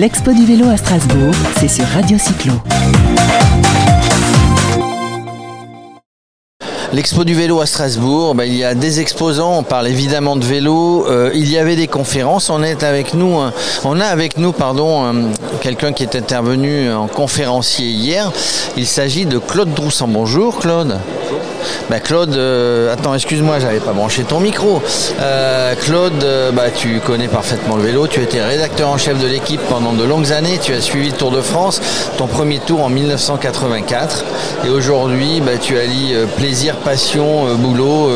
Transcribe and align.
L'expo 0.00 0.32
du 0.32 0.46
vélo 0.46 0.68
à 0.68 0.76
Strasbourg, 0.76 1.34
c'est 1.58 1.66
sur 1.66 1.84
Radio 1.84 2.18
Cyclo. 2.18 2.52
L'expo 6.92 7.24
du 7.24 7.34
vélo 7.34 7.60
à 7.60 7.66
Strasbourg, 7.66 8.36
ben, 8.36 8.44
il 8.44 8.54
y 8.54 8.62
a 8.62 8.76
des 8.76 9.00
exposants, 9.00 9.58
on 9.58 9.62
parle 9.64 9.88
évidemment 9.88 10.36
de 10.36 10.44
vélo, 10.44 11.04
euh, 11.08 11.32
il 11.34 11.50
y 11.50 11.58
avait 11.58 11.74
des 11.74 11.88
conférences, 11.88 12.48
on 12.48 12.62
est 12.62 12.84
avec 12.84 13.12
nous, 13.12 13.40
euh, 13.40 13.50
on 13.84 13.98
a 13.98 14.06
avec 14.06 14.38
nous 14.38 14.52
pardon, 14.52 15.04
euh, 15.04 15.12
quelqu'un 15.62 15.92
qui 15.92 16.04
est 16.04 16.14
intervenu 16.14 16.92
en 16.92 17.08
conférencier 17.08 17.88
hier. 17.88 18.30
Il 18.76 18.86
s'agit 18.86 19.26
de 19.26 19.38
Claude 19.38 19.74
Droussan. 19.74 20.06
Bonjour 20.06 20.60
Claude. 20.60 21.00
Ben, 21.90 22.00
Claude, 22.00 22.36
euh, 22.36 22.92
attends, 22.92 23.14
excuse-moi, 23.14 23.58
j'avais 23.58 23.80
pas 23.80 23.92
branché 23.92 24.24
ton 24.24 24.40
micro. 24.40 24.82
Euh, 25.20 25.74
Claude, 25.74 26.22
euh, 26.22 26.50
bah, 26.52 26.70
tu 26.74 27.00
connais 27.00 27.28
parfaitement 27.28 27.76
le 27.76 27.82
vélo, 27.82 28.06
tu 28.06 28.20
étais 28.20 28.42
rédacteur 28.42 28.88
en 28.88 28.98
chef 28.98 29.18
de 29.18 29.26
l'équipe 29.26 29.60
pendant 29.68 29.92
de 29.92 30.04
longues 30.04 30.32
années, 30.32 30.58
tu 30.60 30.74
as 30.74 30.80
suivi 30.80 31.10
le 31.10 31.16
Tour 31.16 31.30
de 31.30 31.40
France, 31.40 31.80
ton 32.16 32.26
premier 32.26 32.58
tour 32.58 32.82
en 32.84 32.88
1984, 32.88 34.24
et 34.66 34.68
aujourd'hui, 34.68 35.40
bah, 35.40 35.52
tu 35.60 35.78
allies 35.78 36.14
plaisir, 36.36 36.76
passion, 36.76 37.54
boulot, 37.56 38.10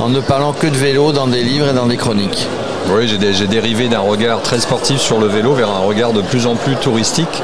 en 0.00 0.08
ne 0.08 0.20
parlant 0.20 0.52
que 0.52 0.66
de 0.66 0.76
vélo 0.76 1.12
dans 1.12 1.26
des 1.26 1.42
livres 1.42 1.68
et 1.68 1.74
dans 1.74 1.86
des 1.86 1.96
chroniques. 1.96 2.48
Oui, 2.90 3.08
j'ai 3.08 3.16
dé- 3.16 3.32
j'ai 3.32 3.46
dérivé 3.46 3.88
d'un 3.88 4.00
regard 4.00 4.42
très 4.42 4.60
sportif 4.60 5.00
sur 5.00 5.18
le 5.18 5.26
vélo 5.26 5.54
vers 5.54 5.70
un 5.70 5.78
regard 5.78 6.12
de 6.12 6.20
plus 6.20 6.46
en 6.46 6.54
plus 6.54 6.76
touristique. 6.76 7.42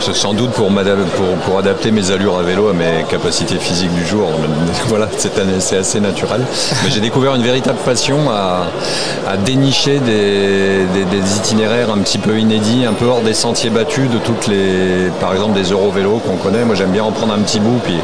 Sans 0.00 0.34
doute 0.34 0.50
pour, 0.50 1.58
adapter 1.58 1.92
mes 1.92 2.10
allures 2.10 2.36
à 2.36 2.42
vélo 2.42 2.68
à 2.68 2.72
mes 2.72 3.04
capacités 3.08 3.58
physiques 3.58 3.94
du 3.94 4.04
jour. 4.04 4.28
Voilà, 4.88 5.08
c'est 5.16 5.76
assez 5.76 6.00
naturel. 6.00 6.42
Mais 6.82 6.90
j'ai 6.90 7.00
découvert 7.00 7.34
une 7.36 7.42
véritable 7.42 7.78
passion 7.84 8.28
à, 8.30 8.66
dénicher 9.44 10.00
des, 10.00 10.84
itinéraires 11.36 11.90
un 11.90 11.98
petit 11.98 12.18
peu 12.18 12.38
inédits, 12.38 12.84
un 12.84 12.92
peu 12.92 13.06
hors 13.06 13.20
des 13.22 13.34
sentiers 13.34 13.70
battus 13.70 14.10
de 14.10 14.18
toutes 14.18 14.48
les, 14.48 15.10
par 15.20 15.32
exemple 15.32 15.54
des 15.54 15.70
Eurovélos 15.70 16.20
qu'on 16.26 16.36
connaît. 16.36 16.64
Moi, 16.64 16.74
j'aime 16.74 16.90
bien 16.90 17.04
en 17.04 17.12
prendre 17.12 17.32
un 17.32 17.38
petit 17.38 17.60
bout, 17.60 17.80
puis 17.84 17.98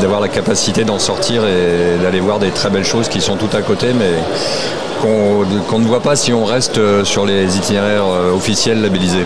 d'avoir 0.00 0.20
la 0.20 0.28
capacité 0.28 0.84
d'en 0.84 0.98
sortir 0.98 1.42
et 1.44 2.02
d'aller 2.02 2.20
voir 2.20 2.40
des 2.40 2.50
très 2.50 2.70
belles 2.70 2.84
choses 2.84 3.08
qui 3.08 3.20
sont 3.20 3.36
tout 3.36 3.54
à 3.56 3.62
côté, 3.62 3.88
mais 3.96 4.10
qu'on 5.00 5.78
ne 5.78 5.86
voit 5.86 6.02
pas 6.02 6.16
si 6.16 6.32
on 6.32 6.44
reste 6.44 6.78
euh, 6.78 7.04
sur 7.04 7.26
les 7.26 7.56
itinéraires 7.56 8.06
euh, 8.06 8.32
officiels 8.32 8.80
labellisés. 8.80 9.24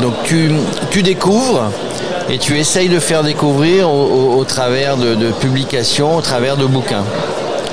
Donc 0.00 0.14
tu, 0.24 1.02
découvres 1.02 1.70
et 2.30 2.38
tu 2.38 2.58
essayes 2.58 2.88
de 2.88 2.98
faire 2.98 3.22
découvrir 3.22 3.90
au, 3.90 4.44
travers 4.44 4.96
de 4.96 5.30
publications, 5.32 6.16
au 6.16 6.22
travers 6.22 6.56
de 6.56 6.64
bouquins. 6.64 7.04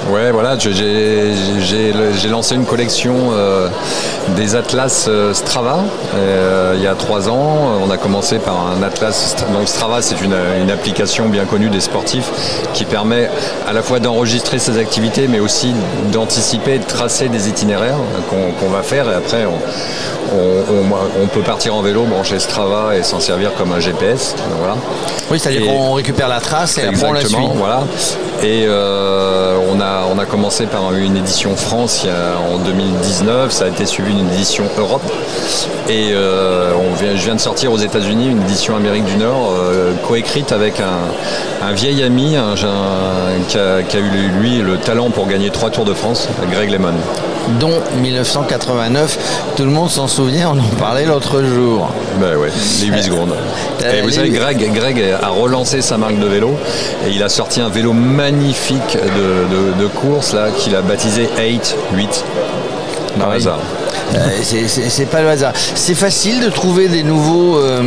Ouais, 0.09 0.31
voilà, 0.31 0.58
j'ai 0.58 2.30
lancé 2.30 2.55
une 2.55 2.66
collection 2.66 3.16
euh, 3.33 3.67
des 4.38 4.55
atlas 4.55 5.05
euh, 5.09 5.33
Strava 5.33 5.80
euh, 6.16 6.73
il 6.77 6.81
y 6.83 6.88
a 6.88 6.95
trois 6.95 7.27
ans. 7.27 7.58
On 7.86 7.89
a 7.91 7.97
commencé 7.97 8.39
par 8.39 8.55
un 8.78 8.81
atlas. 8.83 9.35
Donc 9.53 9.67
Strava, 9.67 10.02
c'est 10.02 10.22
une, 10.22 10.35
une 10.61 10.72
application 10.72 11.28
bien 11.28 11.45
connue 11.45 11.69
des 11.69 11.81
sportifs 11.81 12.30
qui 12.73 12.85
permet 12.85 13.30
à 13.67 13.73
la 13.73 13.81
fois 13.81 14.00
d'enregistrer 14.00 14.59
ses 14.59 14.78
activités, 14.78 15.28
mais 15.28 15.39
aussi 15.39 15.73
d'anticiper, 16.11 16.80
de 16.80 16.85
tracer 16.85 17.28
des 17.28 17.50
itinéraires 17.50 17.97
qu'on 18.59 18.69
va 18.69 18.83
faire. 18.83 19.09
Et 19.09 19.16
après, 19.16 19.45
on, 19.45 20.38
on- 20.38 20.38
on- 20.38 21.23
on 21.23 21.28
peut 21.28 21.41
partir 21.41 21.75
en 21.75 21.81
vélo, 21.81 22.03
brancher 22.03 22.39
Strava 22.39 22.95
et 22.95 23.03
s'en 23.03 23.19
servir 23.19 23.53
comme 23.55 23.72
un 23.73 23.80
GPS. 23.80 24.35
Donc, 24.38 24.58
voilà. 24.59 24.75
Oui, 25.30 25.39
c'est-à-dire 25.39 25.66
qu'on 25.67 25.94
récupère 25.94 26.30
la 26.30 26.39
trace 26.39 26.78
et 26.78 26.83
après 26.83 27.08
on 27.09 27.11
la 27.13 27.19
suit. 27.25 27.35
Voilà. 27.55 27.83
Et 28.44 28.66
euh, 28.67 29.58
on, 29.69 29.80
a, 29.81 29.97
on 30.14 30.20
a 30.20 30.26
commencé 30.26 30.66
par 30.66 30.94
une 30.94 31.17
édition 31.17 31.56
France 31.56 32.02
il 32.03 32.08
y 32.08 32.12
a- 32.12 32.38
en 32.53 32.58
2019, 32.59 33.52
ça 33.52 33.66
a 33.66 33.67
été 33.67 33.86
suivi 33.86 34.14
d'une 34.14 34.28
édition 34.34 34.64
Europe. 34.78 35.02
Et 35.90 36.09
euh, 36.14 36.72
on 36.76 36.94
vient, 36.95 37.16
je 37.16 37.23
viens 37.23 37.36
de 37.36 37.40
sortir 37.40 37.72
aux 37.72 37.78
États-Unis 37.78 38.30
une 38.30 38.42
édition 38.42 38.75
Amérique 38.75 39.06
du 39.06 39.16
Nord, 39.18 39.53
euh, 39.58 39.94
coécrite 40.07 40.52
avec 40.52 40.80
un, 40.81 41.66
un 41.68 41.72
vieil 41.74 42.03
ami 42.03 42.36
un- 42.36 42.52
un- 42.53 43.41
qui, 43.47 43.57
a, 43.57 43.81
qui 43.84 43.97
a 43.97 44.00
eu 44.00 44.30
lui 44.40 44.57
le 44.57 44.78
talent 44.78 45.09
pour 45.09 45.28
gagner 45.28 45.50
trois 45.50 45.69
Tours 45.69 45.86
de 45.86 45.94
France, 45.94 46.28
Greg 46.52 46.69
Lemon. 46.72 46.94
dont 47.62 47.72
1989. 48.02 49.18
Tout 49.56 49.63
le 49.63 49.69
monde 49.72 49.90
s'en 49.90 50.07
souvient, 50.07 50.52
on 50.53 50.59
en 50.59 50.75
parlait 50.80 51.06
l'autre 51.06 51.41
jour. 51.44 51.90
Ben 52.19 52.36
ouais, 52.36 52.50
les 52.81 52.88
8 52.88 53.03
secondes. 53.03 53.34
Euh, 53.84 54.00
Et 54.00 54.02
vous 54.02 54.09
savez, 54.12 54.30
Greg, 54.30 54.72
Greg 54.74 55.02
a 55.22 55.30
relancé 55.30 55.81
sa 55.81 55.97
marque 55.97 56.19
de 56.19 56.25
vélo 56.28 56.52
et 57.07 57.12
il 57.12 57.24
a 57.24 57.30
sorti 57.30 57.62
un 57.62 57.69
vélo 57.69 57.94
magnifique 57.94 58.97
de, 58.97 59.56
de- 59.78 59.81
de 59.84 59.87
course 59.90 60.34
là 60.34 60.52
qu'il 60.52 60.75
a 60.75 60.81
baptisé 60.81 61.28
8, 61.38 61.75
8. 61.94 62.25
Par 63.20 63.31
hasard. 63.31 63.59
Euh, 64.16 64.19
c'est- 64.44 65.06
pas 65.08 65.22
le 65.22 65.30
hasard. 65.30 65.53
C'est 65.75 65.96
facile 65.96 66.40
de 66.41 66.50
trouver 66.50 66.88
des 66.88 67.03
nouveaux, 67.03 67.58
euh, 67.58 67.81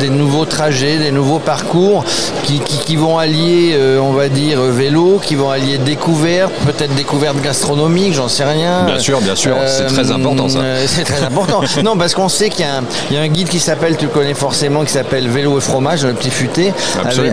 des 0.00 0.08
nouveaux 0.08 0.44
trajets, 0.44 0.98
des 0.98 1.12
nouveaux 1.12 1.38
parcours 1.38 2.04
qui, 2.44 2.58
qui- 2.60 2.78
qui 2.78 2.96
vont 2.96 3.18
allier, 3.18 3.72
euh, 3.74 3.98
on 4.00 4.12
va 4.12 4.28
dire, 4.28 4.60
vélo, 4.62 5.20
qui 5.22 5.34
vont 5.36 5.50
allier 5.50 5.78
découverte, 5.78 6.52
peut-être 6.66 6.94
découverte 6.94 7.40
gastronomique, 7.42 8.14
j'en 8.14 8.28
sais 8.28 8.44
rien. 8.44 8.84
Bien 8.86 8.98
sûr, 8.98 9.20
bien 9.20 9.36
sûr, 9.36 9.56
c'est 9.66 9.86
très 9.86 10.10
important, 10.10 10.48
ça. 10.48 10.58
c'est 10.86 11.04
très 11.04 11.22
important. 11.22 11.60
non, 11.84 11.96
parce 11.96 12.14
qu'on 12.14 12.28
sait 12.28 12.48
qu'il 12.48 12.64
y, 12.64 12.68
a 12.68 12.76
un- 12.78 12.84
il 13.10 13.16
y 13.16 13.18
a 13.18 13.22
un 13.22 13.28
guide 13.28 13.48
qui 13.48 13.60
s'appelle, 13.60 13.96
tu 13.96 14.06
le 14.06 14.10
connais 14.10 14.34
forcément, 14.34 14.82
qui 14.84 14.92
s'appelle 14.92 15.28
Vélo 15.28 15.58
et 15.58 15.60
fromage, 15.60 16.04
le 16.04 16.14
petit 16.14 16.30
futé, 16.30 16.72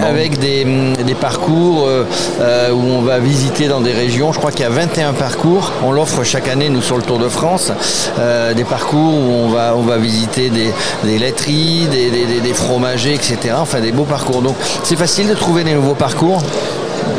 avec, 0.03 0.40
des, 0.40 0.66
des 1.06 1.16
parcours 1.16 1.88
euh, 1.88 2.72
où 2.72 2.81
on 2.81 3.01
va 3.01 3.19
visiter 3.19 3.67
dans 3.67 3.81
des 3.81 3.94
régions. 3.94 4.31
Je 4.34 4.38
crois 4.40 4.51
qu'il 4.51 4.62
y 4.62 4.66
a 4.66 4.69
21 4.69 5.13
parcours. 5.13 5.72
On 5.84 5.91
l'offre 5.91 6.23
chaque 6.23 6.47
année, 6.47 6.69
nous, 6.69 6.81
sur 6.81 6.97
le 6.97 7.03
Tour 7.03 7.17
de 7.19 7.29
France. 7.29 7.72
Euh, 8.19 8.53
des 8.53 8.63
parcours 8.63 9.13
où 9.13 9.31
on 9.46 9.50
va, 9.50 9.75
on 9.75 9.81
va 9.81 9.97
visiter 9.97 10.50
des, 10.50 10.72
des 11.03 11.18
laiteries, 11.19 11.88
des, 11.91 12.09
des- 12.09 12.25
des- 12.25 12.41
des 12.41 12.53
fromagers, 12.53 13.13
etc. 13.13 13.56
Enfin, 13.58 13.80
des 13.80 13.91
beaux 13.91 14.06
parcours. 14.06 14.41
Donc, 14.41 14.56
c'est 14.84 14.96
facile 14.97 15.28
de 15.28 15.34
trouver 15.35 15.63
des 15.63 15.74
nouveaux 15.74 15.96
parcours. 15.96 16.41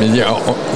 Mais 0.01 0.07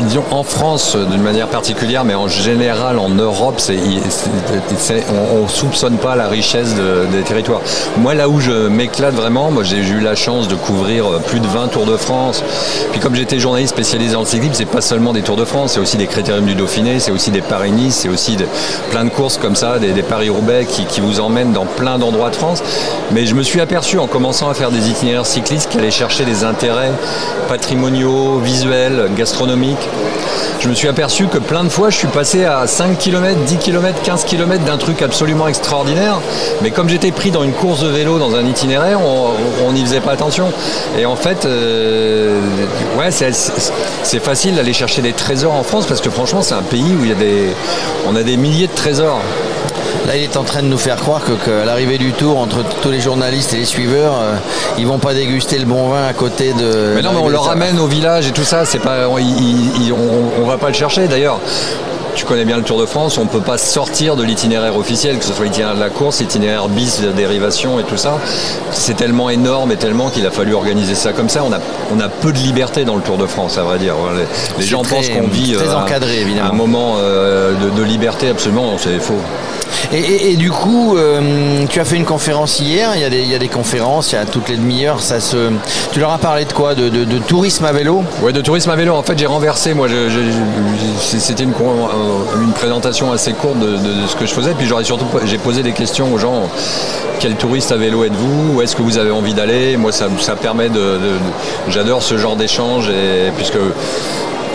disons 0.06 0.24
en 0.30 0.42
France 0.42 0.94
euh, 0.96 1.04
d'une 1.04 1.22
manière 1.22 1.48
particulière, 1.48 2.04
mais 2.04 2.14
en 2.14 2.28
général 2.28 2.98
en 2.98 3.08
Europe, 3.08 3.60
on, 3.68 5.42
ne 5.42 5.48
soupçonne 5.48 5.96
pas 5.96 6.16
la 6.16 6.28
richesse 6.28 6.74
de- 6.74 7.06
des 7.12 7.22
territoires. 7.22 7.60
Moi, 7.98 8.14
là 8.14 8.28
où 8.28 8.40
je 8.40 8.68
m'éclate 8.68 9.14
vraiment, 9.14 9.50
moi 9.50 9.62
j'ai 9.62 9.78
eu 9.78 10.00
la 10.00 10.14
chance 10.14 10.48
de 10.48 10.54
couvrir 10.54 11.06
euh, 11.06 11.18
plus 11.18 11.40
de 11.40 11.46
20 11.46 11.68
Tours 11.68 11.86
de 11.86 11.96
France. 11.96 12.42
Puis 12.90 13.00
comme 13.00 13.14
j'étais 13.14 13.38
journaliste 13.38 13.74
spécialisé 13.74 14.16
en 14.16 14.24
cyclisme, 14.24 14.54
c'est 14.54 14.64
pas 14.64 14.80
seulement 14.80 15.12
des 15.12 15.22
Tours 15.22 15.36
de 15.36 15.44
France, 15.44 15.72
c'est 15.72 15.80
aussi 15.80 15.96
des 15.96 16.06
Critériums 16.06 16.46
du 16.46 16.54
Dauphiné, 16.54 16.98
c'est 17.00 17.12
aussi 17.12 17.30
des 17.30 17.40
Paris-Nice, 17.42 18.00
c'est 18.02 18.08
aussi 18.08 18.36
plein 18.90 19.04
de 19.04 19.10
courses 19.10 19.38
comme 19.38 19.56
ça, 19.56 19.78
des, 19.78 20.02
Paris-Roubaix 20.02 20.66
qui, 20.68 20.84
qui 20.84 21.00
vous 21.00 21.20
emmènent 21.20 21.52
dans 21.52 21.66
plein 21.66 21.98
d'endroits 21.98 22.30
de 22.30 22.36
France. 22.36 22.62
Mais 23.12 23.26
je 23.26 23.34
me 23.34 23.42
suis 23.42 23.60
aperçu 23.60 23.98
en 23.98 24.06
commençant 24.06 24.48
à 24.48 24.54
faire 24.54 24.70
des 24.70 24.88
itinéraires 24.90 25.26
cyclistes 25.26 25.70
qui 25.70 25.78
allaient 25.78 25.90
chercher 25.90 26.24
des 26.24 26.44
intérêts 26.44 26.90
patrimoniaux, 27.48 28.38
visuels, 28.38 29.01
gastronomiques. 29.16 29.88
Je 30.60 30.68
me 30.68 30.74
suis 30.74 30.86
aperçu 30.88 31.26
que 31.26 31.38
plein 31.38 31.64
de 31.64 31.68
fois, 31.68 31.90
je 31.90 31.96
suis 31.96 32.06
passé 32.08 32.44
à 32.44 32.66
5 32.66 32.96
km, 32.98 33.36
10 33.46 33.56
km, 33.56 34.00
15 34.02 34.24
km 34.24 34.64
d'un 34.64 34.76
truc 34.76 35.02
absolument 35.02 35.48
extraordinaire. 35.48 36.20
Mais 36.62 36.70
comme 36.70 36.88
j'étais 36.88 37.10
pris 37.10 37.30
dans 37.32 37.42
une 37.42 37.52
course 37.52 37.80
de 37.82 37.88
vélo, 37.88 38.18
dans 38.18 38.34
un 38.36 38.46
itinéraire, 38.46 39.00
on 39.66 39.72
n'y 39.72 39.82
faisait 39.84 40.00
pas 40.00 40.12
attention. 40.12 40.52
Et 40.98 41.04
en 41.04 41.16
fait, 41.16 41.44
euh, 41.46 42.38
c'est- 43.10 44.20
facile 44.20 44.54
d'aller 44.54 44.72
chercher 44.72 45.02
des 45.02 45.12
trésors 45.12 45.52
en 45.54 45.64
France 45.64 45.86
parce 45.86 46.00
que 46.00 46.10
franchement, 46.10 46.42
c'est 46.42 46.54
un 46.54 46.62
pays 46.62 46.94
où 47.00 47.04
il 47.04 47.10
y 47.10 47.14
on 48.08 48.14
a 48.14 48.22
des 48.22 48.36
milliers 48.36 48.68
de 48.68 48.74
trésors. 48.74 49.20
Là, 50.06 50.16
il 50.16 50.22
est 50.24 50.36
en 50.36 50.42
train 50.44 50.62
de 50.62 50.66
nous 50.68 50.78
faire 50.78 50.96
croire 50.96 51.20
que, 51.24 51.32
que 51.32 51.62
à 51.62 51.64
l'arrivée 51.64 51.98
du 51.98 52.12
Tour, 52.12 52.38
entre 52.38 52.58
tous 52.82 52.90
les 52.90 53.00
journalistes 53.00 53.54
et 53.54 53.58
les 53.58 53.64
suiveurs, 53.64 54.14
euh, 54.20 54.34
ils 54.78 54.86
vont 54.86 54.98
pas 54.98 55.14
déguster 55.14 55.58
le 55.58 55.64
bon 55.66 55.88
vin 55.88 56.06
à 56.06 56.12
côté 56.12 56.52
de. 56.52 56.92
Mais 56.94 57.02
non, 57.02 57.10
mais 57.12 57.20
on 57.20 57.28
le 57.28 57.38
ramène 57.38 57.78
au 57.78 57.86
village 57.86 58.26
et 58.28 58.32
tout 58.32 58.44
ça. 58.44 58.64
C'est 58.64 58.78
pas, 58.80 59.08
on, 59.08 59.18
il- 59.18 59.82
il- 59.86 59.92
on, 59.92 60.42
on 60.42 60.46
va 60.46 60.58
pas 60.58 60.68
le 60.68 60.74
chercher. 60.74 61.06
D'ailleurs, 61.08 61.38
tu 62.14 62.24
connais 62.24 62.44
bien 62.44 62.56
le 62.56 62.62
Tour 62.62 62.78
de 62.80 62.86
France. 62.86 63.18
On 63.18 63.26
peut 63.26 63.40
pas 63.40 63.58
sortir 63.58 64.16
de 64.16 64.22
l'itinéraire 64.22 64.76
officiel, 64.76 65.18
que 65.18 65.24
ce 65.24 65.32
soit 65.32 65.44
l'itinéraire 65.44 65.74
de 65.74 65.80
la 65.80 65.90
course, 65.90 66.20
l'itinéraire 66.20 66.68
bis, 66.68 67.00
la 67.04 67.12
dérivation 67.12 67.78
et 67.80 67.84
tout 67.84 67.96
ça. 67.96 68.18
C'est 68.72 68.96
tellement 68.96 69.30
énorme 69.30 69.72
et 69.72 69.76
tellement 69.76 70.08
qu'il 70.10 70.26
a 70.26 70.30
fallu 70.30 70.54
organiser 70.54 70.94
ça 70.94 71.12
comme 71.12 71.28
ça. 71.28 71.42
On 71.48 71.52
a, 71.52 71.58
on 71.94 72.00
a 72.00 72.08
peu 72.08 72.32
de 72.32 72.38
liberté 72.38 72.84
dans 72.84 72.96
le 72.96 73.02
Tour 73.02 73.16
de 73.18 73.26
France, 73.26 73.58
à 73.58 73.62
vrai 73.62 73.78
dire. 73.78 73.94
Les, 74.58 74.64
gens 74.64 74.82
très- 74.82 74.96
pensent 74.96 75.08
qu'on 75.08 75.28
vit 75.28 75.52
très 75.54 75.68
euh, 75.68 75.76
un- 75.76 75.82
encadré, 75.82 76.20
évidemment. 76.20 76.50
un 76.50 76.52
moment 76.52 76.94
euh, 76.98 77.52
de, 77.54 77.70
de 77.70 77.82
liberté 77.82 78.28
absolument. 78.28 78.72
C'est 78.78 78.98
faux. 79.00 79.14
Et, 79.92 79.98
et- 79.98 80.32
et 80.32 80.36
du 80.36 80.50
coup, 80.50 80.96
euh, 80.96 81.64
tu 81.68 81.80
as 81.80 81.84
fait 81.84 81.96
une 81.96 82.04
conférence 82.04 82.60
hier. 82.60 82.90
Il 82.94 83.00
y, 83.00 83.04
a 83.04 83.10
des, 83.10 83.20
il 83.22 83.28
y 83.30 83.34
a 83.34 83.38
des 83.38 83.48
conférences, 83.48 84.12
il 84.12 84.14
y 84.14 84.18
a 84.18 84.24
toutes 84.24 84.48
les 84.48 84.56
demi-heures. 84.56 85.00
Ça 85.00 85.18
se. 85.20 85.50
Tu 85.92 85.98
leur 86.00 86.12
as 86.12 86.18
parlé 86.18 86.44
de 86.44 86.52
quoi? 86.52 86.74
De, 86.74 86.88
de- 86.88 87.04
de 87.04 87.18
tourisme 87.18 87.64
à 87.64 87.72
vélo? 87.72 88.04
Ouais, 88.22 88.32
de 88.32 88.40
tourisme 88.40 88.70
à 88.70 88.76
vélo, 88.76 88.94
en 88.94 89.02
fait, 89.02 89.18
j'ai 89.18 89.26
renversé. 89.26 89.74
Moi, 89.74 89.88
c'était 91.00 91.42
une, 91.44 91.52
une 92.42 92.52
présentation 92.52 93.12
assez 93.12 93.32
courte 93.32 93.58
de, 93.58 93.76
ce 94.06 94.16
que 94.16 94.26
je 94.26 94.32
faisais. 94.32 94.54
Puis 94.54 94.66
j'aurais 94.66 94.84
surtout, 94.84 95.06
j'ai 95.24 95.38
posé 95.38 95.62
des 95.62 95.72
questions 95.72 96.12
aux 96.12 96.18
gens. 96.18 96.48
Quel 97.20 97.34
touriste 97.36 97.72
à 97.72 97.76
vélo 97.76 98.04
êtes-vous? 98.04 98.54
Où 98.54 98.62
est-ce 98.62 98.74
que 98.76 98.82
vous 98.82 98.98
avez 98.98 99.10
envie 99.10 99.34
d'aller? 99.34 99.76
Moi, 99.76 99.92
ça, 99.92 100.08
ça 100.20 100.36
permet 100.36 100.68
de- 100.68 100.98
J'adore 101.68 102.02
ce 102.02 102.18
genre 102.18 102.36
d'échange, 102.36 102.88
et 102.88 103.30
puisque 103.36 103.58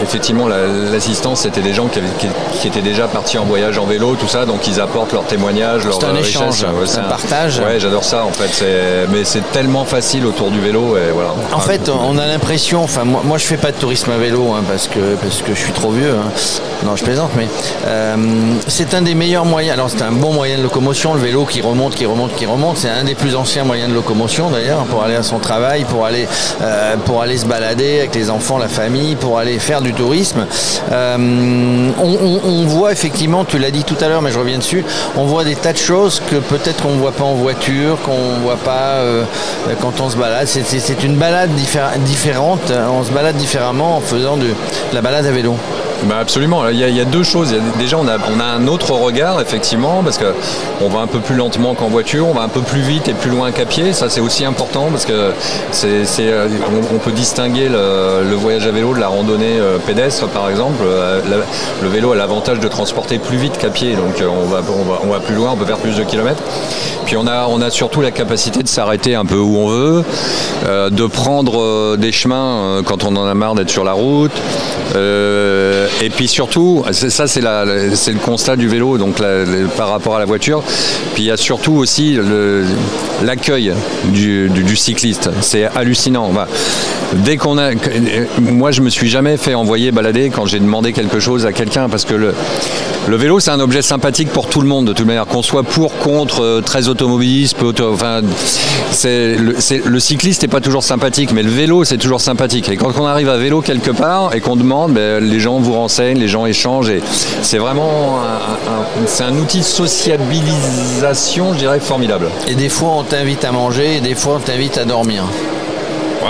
effectivement, 0.01 0.47
l'assistance, 0.47 1.41
c'était 1.41 1.61
des 1.61 1.73
gens 1.73 1.87
qui, 1.87 2.67
étaient 2.67 2.81
déjà 2.81 3.07
partis 3.07 3.37
en 3.37 3.45
voyage 3.45 3.77
en 3.77 3.85
vélo, 3.85 4.15
tout 4.15 4.27
ça, 4.27 4.45
donc 4.45 4.67
ils 4.67 4.79
apportent 4.79 5.13
leurs 5.13 5.25
témoignages, 5.25 5.85
leur 5.85 5.99
C'est 5.99 6.07
un 6.07 6.15
échange, 6.15 6.65
c'est 6.85 6.99
un, 6.99 7.03
partage. 7.03 7.59
Ouais, 7.59 7.79
j'adore 7.79 8.03
ça 8.03 8.25
en 8.25 8.31
fait. 8.31 8.65
Mais 9.11 9.23
c'est 9.23 9.51
tellement 9.51 9.85
facile 9.85 10.25
autour 10.25 10.51
du 10.51 10.59
vélo 10.59 10.97
et 10.97 11.11
voilà. 11.13 11.33
En 11.53 11.59
fait, 11.59 11.89
on 11.89 12.17
a 12.17 12.27
l'impression, 12.27 12.83
enfin 12.83 13.03
moi, 13.03 13.21
moi 13.23 13.37
je 13.37 13.45
fais 13.45 13.57
pas 13.57 13.71
de 13.71 13.77
tourisme 13.77 14.11
à 14.11 14.17
vélo 14.17 14.51
hein, 14.53 14.63
parce 14.67 14.87
que 14.87 15.15
parce 15.15 15.41
que 15.41 15.53
je 15.53 15.59
suis 15.59 15.73
trop 15.73 15.91
vieux. 15.91 16.13
Hein. 16.13 16.31
Non, 16.85 16.95
je 16.95 17.03
plaisante, 17.03 17.31
mais 17.35 17.47
euh, 17.87 18.15
c'est 18.67 18.93
un 18.93 19.01
des 19.01 19.15
meilleurs 19.15 19.45
moyens. 19.45 19.73
Alors 19.73 19.89
c'est 19.89 20.01
un 20.01 20.11
bon 20.11 20.33
moyen 20.33 20.57
de 20.57 20.63
locomotion, 20.63 21.13
le 21.13 21.19
vélo 21.19 21.45
qui 21.45 21.61
remonte, 21.61 21.95
qui 21.95 22.05
remonte, 22.05 22.35
qui 22.35 22.45
remonte. 22.45 22.77
C'est 22.77 22.89
un 22.89 23.03
des 23.03 23.15
plus 23.15 23.35
anciens 23.35 23.63
moyens 23.63 23.89
de 23.89 23.95
locomotion 23.95 24.49
d'ailleurs 24.49 24.83
pour 24.85 25.03
aller 25.03 25.15
à 25.15 25.23
son 25.23 25.39
travail, 25.39 25.85
pour 25.85 26.05
aller 26.05 26.27
euh, 26.61 26.95
pour 27.05 27.21
aller 27.21 27.37
se 27.37 27.45
balader 27.45 27.99
avec 27.99 28.15
les 28.15 28.29
enfants, 28.29 28.57
la 28.57 28.67
famille, 28.67 29.15
pour 29.15 29.39
aller 29.39 29.59
faire 29.59 29.81
du 29.81 29.86
tourisme. 29.93 30.45
Euh, 30.91 31.89
on, 31.97 32.65
voit 32.65 32.91
effectivement, 32.91 33.45
tu 33.45 33.59
l'as 33.59 33.71
dit 33.71 33.83
tout 33.83 33.95
à 34.01 34.07
l'heure, 34.07 34.21
mais 34.21 34.31
je 34.31 34.39
reviens 34.39 34.57
dessus, 34.57 34.83
on 35.15 35.25
voit 35.25 35.43
des 35.43 35.55
tas 35.55 35.73
de 35.73 35.77
choses 35.77 36.21
que 36.29 36.35
peut-être 36.37 36.83
qu'on 36.83 36.93
ne 36.93 36.99
voit 36.99 37.11
pas 37.11 37.23
en 37.23 37.35
voiture, 37.35 37.97
qu'on 38.01 38.37
ne 38.37 38.43
voit 38.43 38.57
pas 38.57 39.01
quand 39.81 40.01
on 40.01 40.09
se 40.09 40.17
balade. 40.17 40.47
C'est 40.47 41.03
une 41.03 41.15
balade 41.15 41.51
différente. 41.99 42.71
On 42.71 43.03
se 43.03 43.11
balade 43.11 43.35
différemment 43.35 43.97
en 43.97 44.01
faisant 44.01 44.37
de 44.37 44.47
la 44.93 45.01
balade 45.01 45.25
à 45.25 45.31
vélo. 45.31 45.57
Bah 46.03 46.19
absolument. 46.19 46.67
Il 46.69 46.77
y, 46.77 47.01
a, 47.01 47.05
deux 47.05 47.23
choses. 47.23 47.53
déjà, 47.79 47.97
on 47.97 48.07
a, 48.07 48.17
on 48.17 48.39
a 48.39 48.45
un 48.45 48.67
autre 48.67 48.91
regard, 48.91 49.41
effectivement, 49.41 50.01
parce 50.03 50.19
qu'on 50.19 50.89
va 50.89 50.99
un 50.99 51.07
peu 51.07 51.19
plus 51.19 51.35
lentement 51.35 51.73
qu'en 51.73 51.87
voiture, 51.87 52.27
on 52.27 52.33
va 52.33 52.41
un 52.43 52.49
peu 52.49 52.61
plus 52.61 52.81
vite 52.81 53.07
et 53.07 53.13
plus 53.13 53.31
loin 53.31 53.51
qu'à 53.51 53.65
pied. 53.65 53.93
Ça, 53.93 54.07
c'est 54.07 54.21
aussi 54.21 54.45
important 54.45 54.89
parce 54.91 55.05
que 55.05 55.31
c'est, 55.71 56.05
euh, 56.19 56.47
on, 56.93 56.97
peut 56.99 57.11
distinguer 57.11 57.67
le, 57.67 58.35
voyage 58.35 58.67
à 58.67 58.71
vélo 58.71 58.93
de 58.93 58.99
la 58.99 59.07
randonnée 59.07 59.59
euh, 59.59 59.79
pédestre, 59.79 60.27
par 60.27 60.49
exemple. 60.49 60.83
Euh, 60.85 61.19
le 61.81 61.89
vélo 61.89 62.11
a 62.11 62.15
l'avantage 62.15 62.59
de 62.59 62.67
transporter 62.67 63.17
plus 63.17 63.37
vite 63.37 63.57
qu'à 63.57 63.69
pied, 63.69 63.95
donc 63.95 64.21
on 64.21 64.45
va, 64.45 64.61
on 65.03 65.07
va, 65.07 65.19
plus 65.19 65.35
loin, 65.35 65.51
on 65.53 65.57
peut 65.57 65.65
faire 65.65 65.77
plus 65.77 65.97
de 65.97 66.03
kilomètres. 66.03 66.43
Puis 67.05 67.17
on 67.17 67.25
a, 67.25 67.47
on 67.49 67.61
a 67.61 67.69
surtout 67.69 68.01
la 68.01 68.11
capacité 68.11 68.61
de 68.61 68.67
s'arrêter 68.67 69.15
un 69.15 69.25
peu 69.25 69.37
où 69.37 69.57
on 69.57 69.67
veut, 69.69 70.03
de 70.91 71.07
prendre 71.07 71.95
des 71.95 72.11
chemins 72.11 72.81
quand 72.85 73.05
on 73.05 73.15
en 73.15 73.25
a 73.25 73.33
marre 73.33 73.55
d'être 73.55 73.69
sur 73.69 73.85
la 73.85 73.93
route. 73.93 74.33
Et 76.01 76.09
puis 76.09 76.27
surtout, 76.27 76.83
ça 76.91 77.27
c'est 77.27 77.41
le 77.41 78.19
constat 78.23 78.55
du 78.55 78.67
vélo, 78.67 78.97
donc 78.97 79.21
par 79.75 79.89
rapport 79.89 80.15
à 80.15 80.19
la 80.19 80.25
voiture. 80.25 80.63
Puis 81.13 81.23
il 81.23 81.25
y 81.25 81.31
a 81.31 81.37
surtout 81.37 81.73
aussi 81.73 82.17
l'accueil 83.23 83.73
du, 84.05 84.75
cycliste. 84.75 85.29
C'est 85.41 85.65
hallucinant. 85.65 86.31
dès 87.13 87.37
qu'on 87.37 87.57
a, 87.57 87.71
moi 88.39 88.71
je 88.71 88.81
me 88.81 88.89
suis 88.89 89.07
jamais 89.07 89.37
fait 89.37 89.55
envoyer 89.55 89.91
balader 89.91 90.29
quand 90.29 90.45
j'ai 90.45 90.59
demandé 90.59 90.93
quelque 90.93 91.19
chose 91.19 91.45
à 91.45 91.53
quelqu'un 91.53 91.89
parce 91.89 92.05
que 92.05 92.13
le, 92.13 92.33
vélo 93.07 93.39
c'est 93.39 93.51
un 93.51 93.59
objet 93.59 93.81
sympathique 93.81 94.29
pour 94.29 94.47
tout 94.47 94.61
le 94.61 94.67
monde 94.67 94.85
de 94.87 94.93
toute 94.93 95.05
manière, 95.05 95.25
qu'on 95.25 95.41
soit 95.41 95.63
pour, 95.63 95.97
contre, 95.97 96.41
euh, 96.41 96.61
très 96.61 96.87
automobiliste, 96.87 97.57
le, 99.03 99.99
cycliste 99.99 100.41
n'est 100.41 100.47
pas 100.47 100.61
toujours 100.61 100.83
sympathique, 100.83 101.31
mais 101.33 101.43
le 101.43 101.49
vélo 101.49 101.83
c'est 101.83 101.97
toujours 101.97 102.21
sympathique. 102.21 102.69
Et 102.69 102.77
quand 102.77 102.91
on 102.99 103.05
arrive 103.05 103.29
à 103.29 103.37
vélo 103.37 103.61
quelque 103.61 103.91
part 103.91 104.35
et 104.35 104.41
qu'on 104.41 104.55
demande, 104.55 104.93
ben, 104.93 105.23
les 105.23 105.39
gens 105.39 105.59
vous 105.59 105.73
les 105.99 106.27
gens 106.27 106.45
échangent. 106.45 106.89
Et 106.89 107.01
c'est 107.41 107.57
vraiment 107.57 108.19
un, 108.21 109.25
un 109.25 109.37
outil 109.37 109.59
de 109.59 109.63
sociabilisation, 109.63 111.53
je 111.53 111.59
dirais, 111.59 111.79
formidable. 111.79 112.29
Et 112.47 112.55
des 112.55 112.69
fois, 112.69 112.89
on 112.97 113.03
t'invite 113.03 113.45
à 113.45 113.51
manger 113.51 113.97
et 113.97 114.01
des 114.01 114.15
fois, 114.15 114.35
on 114.35 114.39
t'invite 114.39 114.77
à 114.77 114.85
dormir. 114.85 115.23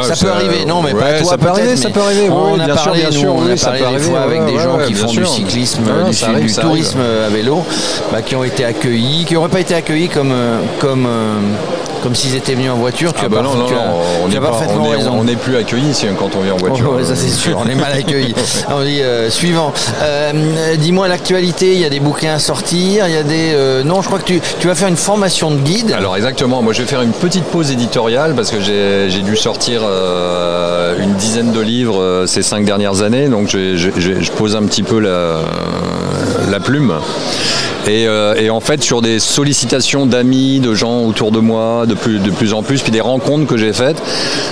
Ça, 0.01 0.15
peut 0.15 0.31
arriver, 0.31 0.65
non, 0.65 0.81
mais 0.81 0.93
pas 0.93 1.13
toi, 1.19 1.31
ça 1.31 1.37
peut 1.37 1.47
arriver, 1.47 1.75
ça 1.75 1.89
peut 1.89 2.01
arriver. 2.01 2.29
on 2.29 2.59
a 2.59 2.67
parlé, 2.67 3.11
sûr, 3.11 3.33
on 3.33 3.41
a 3.41 3.55
parlé 3.55 3.97
des 3.97 3.99
fois 3.99 4.19
avec 4.19 4.45
des 4.45 4.59
gens 4.59 4.77
qui 4.85 4.93
font 4.93 5.11
du 5.11 5.25
cyclisme, 5.25 5.83
du, 6.41 6.53
tourisme 6.53 6.99
à 7.01 7.29
vélo, 7.29 7.63
bah, 8.11 8.21
qui 8.21 8.35
ont 8.35 8.43
été 8.43 8.65
accueillis, 8.65 9.25
qui 9.25 9.33
n'auraient 9.33 9.49
pas 9.49 9.59
été 9.59 9.75
accueillis 9.75 10.09
comme, 10.09 10.31
euh, 10.31 10.59
comme 10.79 11.05
euh, 11.05 11.39
comme 12.01 12.15
s'ils 12.15 12.35
étaient 12.35 12.55
venus 12.55 12.71
en 12.71 12.75
voiture. 12.75 13.13
Tu 13.13 13.25
ah 13.25 13.29
bah 13.29 13.41
non, 13.41 13.55
non, 13.55 13.67
on 14.23 14.27
n'est 14.27 14.39
parfaitement 14.39 14.89
raison. 14.89 15.11
On 15.13 15.23
n'est 15.23 15.35
plus 15.35 15.57
accueillis 15.57 15.93
quand 16.17 16.35
on 16.35 16.41
vient 16.41 16.53
en 16.53 16.57
voiture. 16.57 16.97
ça 17.03 17.15
c'est 17.15 17.29
sûr, 17.29 17.57
on 17.63 17.67
est 17.69 17.75
mal 17.75 17.91
accueillis. 17.91 18.33
on 18.71 18.81
dit 18.83 19.01
euh, 19.01 19.29
suivant. 19.29 19.73
Euh, 20.01 20.75
dis-moi 20.77 21.07
l'actualité, 21.07 21.73
il 21.73 21.79
y 21.79 21.85
a 21.85 21.89
des 21.89 21.99
bouquins 21.99 22.35
à 22.35 22.39
sortir, 22.39 23.07
il 23.07 23.13
y 23.13 23.17
a 23.17 23.23
des. 23.23 23.51
Euh, 23.53 23.83
non, 23.83 24.01
je 24.01 24.07
crois 24.07 24.19
que 24.19 24.25
tu, 24.25 24.41
tu, 24.59 24.67
vas 24.67 24.75
faire 24.75 24.87
une 24.87 24.97
formation 24.97 25.51
de 25.51 25.57
guide. 25.57 25.91
Alors 25.91 26.15
exactement, 26.15 26.61
moi 26.61 26.73
je 26.73 26.81
vais 26.81 26.87
faire 26.87 27.01
une 27.01 27.11
petite 27.11 27.45
pause 27.45 27.71
éditoriale 27.71 28.35
parce 28.35 28.51
que 28.51 28.61
j'ai 28.61 29.21
dû 29.21 29.35
sortir 29.35 29.76
une 29.83 31.13
dizaine 31.13 31.51
de 31.51 31.61
livres 31.61 32.25
ces 32.25 32.41
cinq 32.41 32.65
dernières 32.65 33.01
années, 33.01 33.27
donc 33.27 33.49
je, 33.49 34.31
pose 34.31 34.55
un 34.55 34.63
petit 34.63 34.83
peu 34.83 34.99
la 34.99 36.59
plume. 36.63 36.93
Euh, 37.87 38.35
et, 38.35 38.49
en 38.49 38.59
fait, 38.59 38.83
sur 38.83 39.01
des 39.01 39.19
sollicitations 39.19 40.05
d'amis, 40.05 40.59
de 40.59 40.73
gens 40.73 41.03
autour 41.03 41.31
de 41.31 41.39
moi, 41.39 41.85
de 41.85 41.93
plus, 41.95 42.53
en 42.53 42.63
plus, 42.63 42.81
puis 42.81 42.91
des 42.91 43.01
rencontres 43.01 43.47
que 43.47 43.57
j'ai 43.57 43.73
faites, 43.73 44.01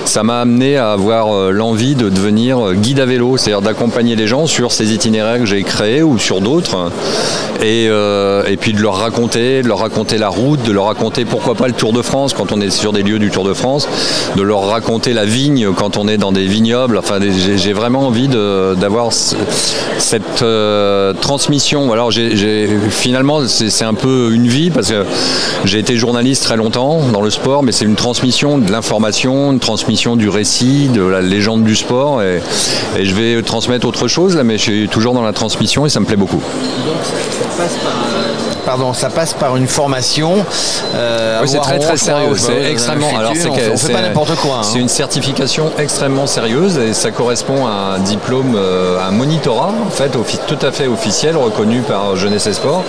ça 0.06 0.24
m'a 0.24 0.42
amené 0.42 0.78
à 0.78 0.92
avoir 0.92 1.34
euh, 1.34 1.52
l'envie 1.52 1.96
de 1.96 2.10
devenir 2.10 2.60
euh, 2.60 2.74
guide 2.74 3.00
à 3.00 3.06
vélo, 3.06 3.38
c'est-à-dire 3.38 3.62
d'accompagner 3.62 4.16
les 4.16 4.28
gens 4.28 4.48
sur 4.48 4.72
ces 4.72 4.94
itinéraires 4.94 5.40
que 5.40 5.46
j'ai 5.46 5.64
créés 5.64 6.04
ou 6.04 6.18
sur 6.18 6.42
d'autres, 6.42 6.92
et, 7.62 7.90
puis 8.60 8.74
de 8.74 8.82
leur 8.82 8.96
raconter, 8.96 9.62
de 9.62 9.68
leur 9.68 9.80
raconter 9.80 10.18
la 10.18 10.30
route, 10.30 10.64
de 10.64 10.72
leur 10.72 10.86
raconter 10.86 11.26
pourquoi 11.26 11.56
pas 11.56 11.68
le 11.68 11.74
Tour 11.74 11.94
de 11.94 12.02
France 12.02 12.34
quand 12.34 12.52
on 12.52 12.62
est 12.62 12.70
sur 12.70 12.94
des 12.94 13.04
lieux 13.04 13.20
du 13.20 13.30
Tour 13.32 13.44
de 13.44 13.54
France, 13.54 13.88
de 14.36 14.42
leur 14.42 14.68
raconter 14.68 15.14
la 15.14 15.26
vigne 15.26 15.72
quand 15.74 15.98
on 15.98 16.08
est 16.08 16.18
dans 16.18 16.32
des 16.32 16.46
vignobles. 16.46 16.98
Enfin, 16.98 17.20
j'ai 17.22 17.74
vraiment 17.74 18.08
envie 18.08 18.28
d'avoir 18.28 19.12
cette 19.12 20.46
transmission. 21.22 21.92
Alors, 21.92 22.12
j'ai 22.12 22.68
c'est 23.48 23.86
un 23.86 23.94
peu 23.94 24.32
une 24.34 24.48
vie 24.48 24.70
parce 24.70 24.90
que 24.90 25.06
j'ai 25.64 25.80
été 25.80 25.98
journaliste 25.98 26.44
très 26.44 26.58
longtemps 26.58 27.08
dans 27.12 27.22
le 27.22 27.30
sport, 27.30 27.64
mais 27.64 27.72
c'est 27.72 27.86
une 27.86 27.96
transmission 27.96 28.58
de 28.58 28.72
l'information, 28.72 29.52
une 29.52 29.60
transmission 29.60 30.16
du 30.16 30.30
récit, 30.30 30.90
de 30.90 31.02
la 31.02 31.22
légende 31.22 31.64
du 31.64 31.76
sport. 31.76 32.22
Et, 32.22 32.42
je 33.02 33.14
vais 33.14 33.42
transmettre 33.42 33.88
autre 33.88 34.08
chose 34.08 34.36
là, 34.36 34.44
mais 34.44 34.58
je 34.58 34.64
suis 34.64 34.90
toujours 34.90 35.14
dans 35.14 35.24
la 35.24 35.34
transmission 35.34 35.86
et 35.86 35.90
ça 35.90 36.00
me 36.00 36.06
plaît 36.06 36.16
beaucoup. 36.16 36.42
Pardon, 38.78 38.94
ça 38.94 39.10
passe 39.10 39.34
par 39.34 39.56
une 39.56 39.68
formation. 39.68 40.34
Euh, 40.96 41.40
oui, 41.42 41.48
c'est 41.48 41.60
très 41.60 41.80
très 41.80 41.96
sérieux. 41.96 42.36
C'est 42.36 42.72
extrêmement. 42.72 43.18
Alors 43.18 43.32
c'est 43.76 43.94
pas 43.94 44.02
n'importe 44.02 44.36
quoi. 44.36 44.58
Hein. 44.58 44.64
C'est 44.64 44.80
une 44.80 44.90
certification 44.90 45.72
extrêmement 45.78 46.28
sérieuse 46.28 46.78
et 46.78 46.94
ça 46.94 47.12
correspond 47.12 47.68
à 47.68 47.96
un 47.96 48.00
diplôme, 48.00 48.56
euh, 48.58 49.00
un 49.00 49.12
monitorat 49.12 49.74
en 49.86 49.90
fait, 49.90 50.12
tout 50.46 50.58
à 50.62 50.72
fait 50.74 50.88
officiel, 50.88 51.38
reconnu 51.38 51.84
par 51.84 52.18
Jeunesse 52.18 52.48
et 52.48 52.54
Sport. 52.54 52.84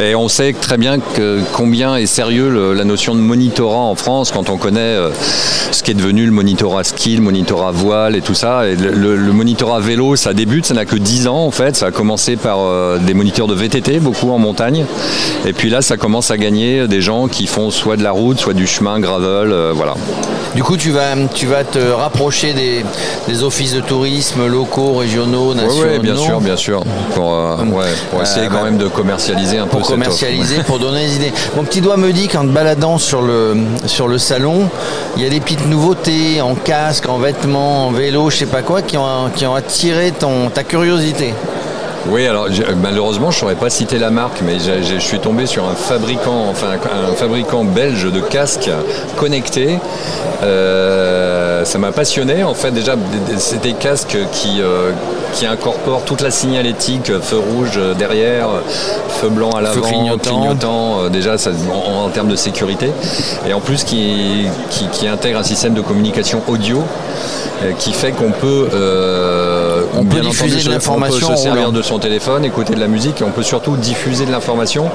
Et 0.00 0.14
on 0.14 0.28
sait 0.28 0.52
très 0.52 0.76
bien 0.76 0.98
que 1.00 1.40
combien 1.52 1.96
est 1.96 2.06
sérieux 2.06 2.72
la 2.72 2.84
notion 2.84 3.16
de 3.16 3.20
monitorat 3.20 3.80
en 3.80 3.96
France 3.96 4.30
quand 4.30 4.50
on 4.50 4.56
connaît 4.56 4.80
euh, 4.80 5.10
ce 5.72 5.82
qui 5.82 5.90
est 5.90 5.94
devenu 5.94 6.26
le 6.26 6.32
monitorat 6.32 6.84
ski, 6.84 7.16
le 7.16 7.22
monitorat 7.22 7.72
voile 7.72 8.14
et 8.14 8.20
tout 8.20 8.34
ça. 8.34 8.68
Et 8.68 8.76
le, 8.76 9.32
monitorat 9.32 9.80
vélo, 9.80 10.14
ça 10.14 10.32
débute, 10.32 10.66
ça 10.66 10.74
n'a 10.74 10.84
que 10.84 10.94
10 10.94 11.26
ans 11.26 11.44
en 11.44 11.50
fait. 11.50 11.74
Ça 11.74 11.86
a 11.86 11.90
commencé 11.90 12.36
par 12.36 12.58
des 13.00 13.14
moniteurs 13.14 13.48
de 13.48 13.54
VTT, 13.54 13.98
beaucoup 13.98 14.30
en 14.30 14.38
montagne. 14.38 14.86
Et 15.46 15.52
puis 15.52 15.70
là, 15.70 15.82
ça 15.82 15.96
commence 15.96 16.30
à 16.30 16.36
gagner 16.36 16.88
des 16.88 17.00
gens 17.00 17.28
qui 17.28 17.46
font 17.46 17.70
soit 17.70 17.96
de 17.96 18.02
la 18.02 18.12
route, 18.12 18.38
soit 18.38 18.54
du 18.54 18.66
chemin, 18.66 19.00
gravel, 19.00 19.52
euh, 19.52 19.72
voilà. 19.74 19.94
Du 20.54 20.62
coup, 20.62 20.76
tu 20.76 20.90
vas, 20.90 21.14
tu 21.34 21.46
vas 21.46 21.64
te 21.64 21.78
rapprocher 21.78 22.54
des, 22.54 23.42
offices 23.42 23.74
de 23.74 23.80
tourisme 23.80 24.46
locaux, 24.46 24.94
régionaux, 24.94 25.52
nationaux. 25.52 25.88
Oui, 25.92 25.98
bien 25.98 26.16
sûr, 26.16 26.40
bien 26.40 26.56
sûr. 26.56 26.84
Pour, 27.14 27.34
euh, 27.34 27.56
pour 28.10 28.22
essayer 28.22 28.46
quand 28.48 28.60
euh, 28.60 28.64
même 28.64 28.78
de 28.78 28.86
commercialiser 28.86 29.58
un 29.58 29.66
peu. 29.66 29.78
Pour 29.78 29.88
commercialiser, 29.88 30.62
pour 30.62 30.78
donner 30.78 31.06
des 31.06 31.16
idées. 31.16 31.32
Mon 31.56 31.64
petit 31.64 31.80
doigt 31.80 31.96
me 31.96 32.12
dit 32.12 32.28
qu'en 32.28 32.42
te 32.42 32.52
baladant 32.52 32.98
sur 32.98 33.20
le, 33.20 33.56
sur 33.86 34.06
le 34.06 34.18
salon, 34.18 34.68
il 35.16 35.24
y 35.24 35.26
a 35.26 35.28
des 35.28 35.40
petites 35.40 35.66
nouveautés 35.66 36.40
en 36.40 36.54
casque, 36.54 37.08
en 37.08 37.18
vêtements, 37.18 37.88
en 37.88 37.90
vélo, 37.90 38.30
je 38.30 38.36
sais 38.36 38.46
pas 38.46 38.62
quoi, 38.62 38.80
qui 38.82 38.96
ont, 38.96 39.30
qui 39.34 39.46
ont 39.46 39.54
attiré 39.56 40.12
ton, 40.12 40.50
ta 40.50 40.62
curiosité. 40.62 41.34
Oui, 42.08 42.26
alors 42.26 42.48
malheureusement, 42.82 43.30
je 43.30 43.36
ne 43.36 43.40
saurais 43.40 43.54
pas 43.54 43.70
citer 43.70 43.98
la 43.98 44.10
marque, 44.10 44.42
mais 44.42 44.58
je 44.58 44.98
suis 44.98 45.18
tombé 45.18 45.46
sur 45.46 45.66
un 45.68 45.74
fabricant, 45.74 46.48
enfin 46.50 46.72
un 46.72 47.14
fabricant 47.14 47.64
belge 47.64 48.10
de 48.10 48.20
casques 48.20 48.70
connectés. 49.16 49.78
Euh, 50.42 51.64
ça 51.64 51.78
m'a 51.78 51.92
passionné. 51.92 52.44
En 52.44 52.54
fait, 52.54 52.70
déjà, 52.70 52.94
c'est 53.38 53.62
des 53.62 53.72
casques 53.72 54.18
qui, 54.32 54.60
euh, 54.60 54.90
qui 55.32 55.46
incorporent 55.46 56.04
toute 56.04 56.20
la 56.20 56.30
signalétique, 56.30 57.10
feu 57.20 57.38
rouge 57.38 57.80
derrière, 57.98 58.48
feu 59.08 59.28
blanc 59.28 59.50
à 59.50 59.60
l'avant, 59.60 59.80
clignotant. 60.18 61.00
Euh, 61.00 61.08
déjà, 61.08 61.38
ça, 61.38 61.50
en, 61.72 62.08
termes 62.10 62.28
de 62.28 62.36
sécurité. 62.36 62.90
Et 63.48 63.54
en 63.54 63.60
plus, 63.60 63.84
qui, 63.84 64.46
qui, 64.70 64.88
qui 64.88 65.08
intègre 65.08 65.38
un 65.38 65.44
système 65.44 65.74
de 65.74 65.80
communication 65.80 66.42
audio 66.48 66.82
qui 67.78 67.92
fait 67.92 68.10
qu'on 68.10 68.30
peut, 68.30 68.68
on 69.96 70.04
peut 70.04 70.20
diffuser 70.20 70.68
l'information, 70.68 71.34
se 71.36 71.44
servir 71.44 71.72
de 71.72 71.80
son 71.80 71.93
téléphone, 71.98 72.44
écouter 72.44 72.74
de 72.74 72.80
la 72.80 72.88
musique 72.88 73.20
et 73.20 73.24
on 73.24 73.30
peut 73.30 73.42
surtout 73.42 73.76
diffuser 73.76 74.26
de 74.26 74.30
l'information. 74.32 74.90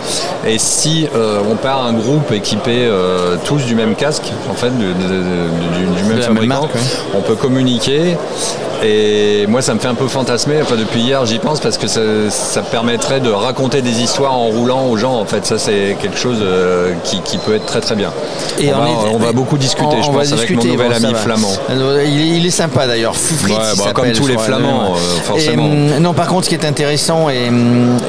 Et 0.46 0.58
si 0.58 1.08
euh, 1.16 1.42
on 1.50 1.56
part 1.56 1.86
un 1.86 1.94
groupe 1.94 2.32
équipé 2.32 2.86
euh, 2.86 3.38
tous 3.46 3.66
du 3.66 3.76
même 3.76 3.96
casque, 3.96 4.32
en 4.50 4.54
fait, 4.54 4.72
du, 4.78 4.86
même 4.86 6.22
fabricant, 6.22 6.70
on 7.16 7.22
peut 7.22 7.36
communiquer 7.36 8.18
Et 8.84 9.46
moi, 9.48 9.62
ça 9.62 9.74
me 9.74 9.80
fait 9.80 9.88
un 9.88 9.96
peu 9.96 10.08
fantasmer. 10.08 10.62
Enfin, 10.62 10.76
depuis 10.76 11.02
hier, 11.02 11.26
j'y 11.26 11.40
pense 11.40 11.60
parce 11.60 11.78
que 11.78 11.88
ça, 11.88 12.02
ça, 12.30 12.62
permettrait 12.62 13.20
de 13.20 13.30
raconter 13.30 13.82
des 13.82 14.02
histoires 14.02 14.34
en 14.34 14.46
roulant 14.46 14.88
aux 14.88 14.98
gens. 14.98 15.14
En 15.14 15.26
fait, 15.26 15.46
ça, 15.46 15.58
c'est 15.58 15.98
quelque 16.02 16.18
chose 16.18 16.40
euh, 16.42 16.94
qui, 17.04 17.22
qui, 17.22 17.38
peut 17.38 17.56
être 17.56 17.66
très 17.66 17.82
très 17.82 17.96
bien. 17.96 18.12
Et 18.60 18.74
on, 18.74 18.80
va, 18.80 18.88
on 19.14 19.18
va, 19.18 19.32
beaucoup 19.32 19.58
discuter, 19.58 19.98
on, 19.98 20.02
je 20.02 20.12
pense, 20.12 20.32
avec 20.32 20.52
mon 20.52 20.64
nouvel 20.64 20.94
ami 20.94 21.14
flamand. 21.14 21.52
Il 22.06 22.46
est, 22.46 22.50
sympa 22.50 22.88
d'ailleurs. 22.88 23.14
Ouais, 23.14 23.56
bah, 23.78 23.92
comme 23.94 24.12
tous 24.12 24.28
les 24.28 24.38
flamands, 24.38 24.94
euh, 24.94 24.98
forcément. 25.24 25.66
Et, 25.66 26.00
non, 26.00 26.14
par 26.14 26.28
contre, 26.28 26.46
ce 26.46 26.50
qui 26.50 26.56
est 26.56 26.66
intéressant, 26.66 27.30
et, 27.30 27.50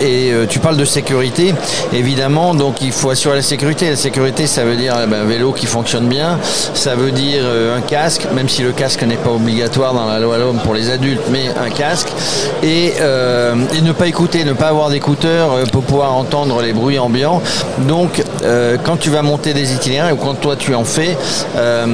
et 0.00 0.32
euh, 0.32 0.46
tu 0.48 0.58
parles 0.58 0.76
de 0.76 0.84
sécurité, 0.84 1.54
évidemment, 1.92 2.54
donc 2.54 2.80
il 2.80 2.92
faut 2.92 3.10
assurer 3.10 3.36
la 3.36 3.42
sécurité. 3.42 3.90
La 3.90 3.96
sécurité, 3.96 4.46
ça 4.46 4.64
veut 4.64 4.76
dire 4.76 4.96
un 4.96 5.04
eh 5.04 5.06
ben, 5.06 5.24
vélo 5.24 5.52
qui 5.52 5.66
fonctionne 5.66 6.06
bien, 6.06 6.38
ça 6.74 6.94
veut 6.94 7.10
dire 7.10 7.44
un 7.76 7.80
casque, 7.80 8.26
même 8.34 8.48
si 8.48 8.62
le 8.62 8.72
casque 8.72 9.02
n'est 9.02 9.16
pas 9.16 9.30
obligatoire 9.30 9.94
dans 9.94 10.06
la 10.06 10.18
loi 10.18 10.38
l'homme 10.38 10.59
pour 10.62 10.74
les 10.74 10.90
adultes, 10.90 11.22
mais 11.30 11.48
un 11.48 11.70
casque. 11.70 12.08
Et, 12.62 12.94
euh, 13.00 13.54
et 13.76 13.80
ne 13.80 13.92
pas 13.92 14.06
écouter, 14.06 14.44
ne 14.44 14.52
pas 14.52 14.68
avoir 14.68 14.90
d'écouteurs 14.90 15.52
euh, 15.52 15.64
pour 15.64 15.82
pouvoir 15.82 16.14
entendre 16.14 16.60
les 16.62 16.72
bruits 16.72 16.98
ambiants. 16.98 17.42
Donc, 17.88 18.22
euh, 18.42 18.76
quand 18.82 18.96
tu 18.96 19.10
vas 19.10 19.22
monter 19.22 19.54
des 19.54 19.72
itinéraires 19.72 20.14
ou 20.14 20.16
quand 20.16 20.34
toi 20.34 20.56
tu 20.56 20.74
en 20.74 20.84
fais, 20.84 21.16
euh, 21.56 21.86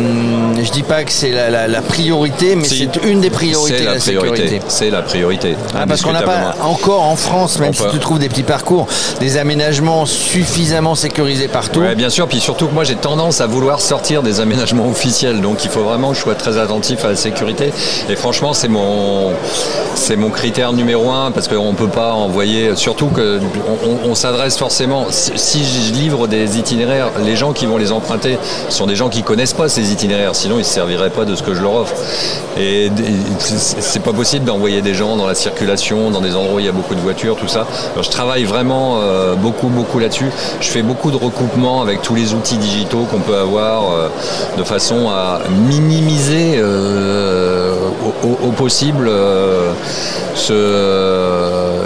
je 0.63 0.71
dis 0.71 0.83
pas 0.83 1.05
que 1.05 1.13
c'est 1.13 1.31
la, 1.31 1.69
la, 1.69 1.83
priorité, 1.83 2.57
mais 2.57 2.65
c'est 2.65 2.97
une 3.05 3.21
des 3.21 3.31
priorités 3.31 3.85
la, 3.85 4.01
sécurité. 4.01 4.61
C'est 4.69 4.91
la 4.91 5.03
priorité. 5.03 5.57
Ah, 5.75 5.87
parce 5.87 6.03
qu'on 6.03 6.13
n'a 6.13 6.23
pas 6.23 6.57
encore 6.63 7.03
en 7.03 7.17
France, 7.17 7.59
même 7.59 7.75
si 7.75 7.83
tu 7.91 7.99
trouves 7.99 8.19
des 8.19 8.29
petits 8.29 8.43
parcours, 8.43 8.87
des 9.21 9.37
aménagements 9.37 10.07
suffisamment 10.07 10.95
sécurisés 10.95 11.49
partout. 11.49 11.81
Ouais, 11.81 11.95
bien 11.95 12.11
sûr. 12.11 12.29
Puis 12.29 12.41
surtout 12.41 12.67
que 12.67 12.75
moi 12.75 12.85
j'ai 12.85 12.97
tendance 12.97 13.41
à 13.41 13.47
vouloir 13.47 13.81
sortir 13.81 14.23
des 14.23 14.41
aménagements 14.41 14.89
officiels, 14.91 15.41
donc 15.41 15.65
il 15.65 15.71
faut 15.71 15.83
vraiment 15.83 16.11
que 16.11 16.17
je 16.17 16.23
sois 16.23 16.35
très 16.35 16.59
attentif 16.59 17.05
à 17.05 17.09
la 17.09 17.17
sécurité. 17.17 17.73
Et 18.09 18.17
franchement, 18.17 18.53
c'est 18.57 18.69
mon, 20.17 20.31
critère 20.31 20.73
numéro 20.73 21.11
un 21.11 21.31
parce 21.31 21.47
qu'on 21.47 21.73
ne 21.73 21.77
peut 21.77 21.89
pas 21.89 22.13
envoyer, 22.13 22.75
surtout 22.75 23.09
qu'on 23.09 23.41
on, 24.05 24.15
s'adresse 24.15 24.57
forcément, 24.57 25.07
si, 25.11 25.65
je 25.65 25.93
livre 25.93 26.27
des 26.27 26.59
itinéraires, 26.59 27.11
les 27.25 27.37
gens 27.37 27.53
qui 27.53 27.67
vont 27.67 27.77
les 27.77 27.93
emprunter 27.93 28.39
sont 28.69 28.87
des 28.87 28.97
gens 28.97 29.09
qui 29.09 29.23
connaissent 29.23 29.53
pas 29.53 29.69
ces 29.69 29.93
itinéraires, 29.93 30.35
sinon 30.35 30.57
ils 30.57 30.61
ne 30.61 30.65
se 30.65 30.73
serviraient 30.73 31.11
pas 31.11 31.25
de 31.25 31.35
ce 31.35 31.43
que 31.43 31.55
je 31.55 31.61
leur 31.61 31.75
offre. 31.75 31.95
Et 32.59 32.91
c'est 33.39 34.03
pas 34.03 34.13
possible 34.13 34.47
d'envoyer 34.47 34.81
des 34.81 34.95
gens 34.95 35.17
dans 35.17 35.27
la 35.27 35.35
circulation, 35.35 36.11
dans 36.11 36.23
des 36.23 36.35
endroits 36.35 36.57
où 36.57 36.61
il 36.61 36.67
y 36.67 36.69
a 36.69 36.73
beaucoup 36.73 36.95
de 36.95 37.01
voitures, 37.01 37.37
tout 37.37 37.49
ça. 37.49 37.67
je 38.01 38.09
travaille 38.09 38.45
vraiment 38.45 39.01
euh, 39.01 39.35
beaucoup, 39.35 39.69
beaucoup 39.69 39.99
là-dessus. 39.99 40.31
Je 40.61 40.69
fais 40.69 40.83
beaucoup 40.83 41.11
de 41.11 41.17
recoupements 41.17 41.83
avec 41.83 42.01
tous 42.01 42.15
les 42.15 42.33
outils 42.33 42.57
digitaux 42.57 43.07
qu'on 43.11 43.21
peut 43.21 43.37
avoir 43.37 43.91
euh, 43.91 44.09
de 44.57 44.65
façon 44.65 45.09
à 45.09 45.41
minimiser 45.69 46.55
euh, 46.57 47.46
possible 48.57 49.11
ce, 50.35 50.53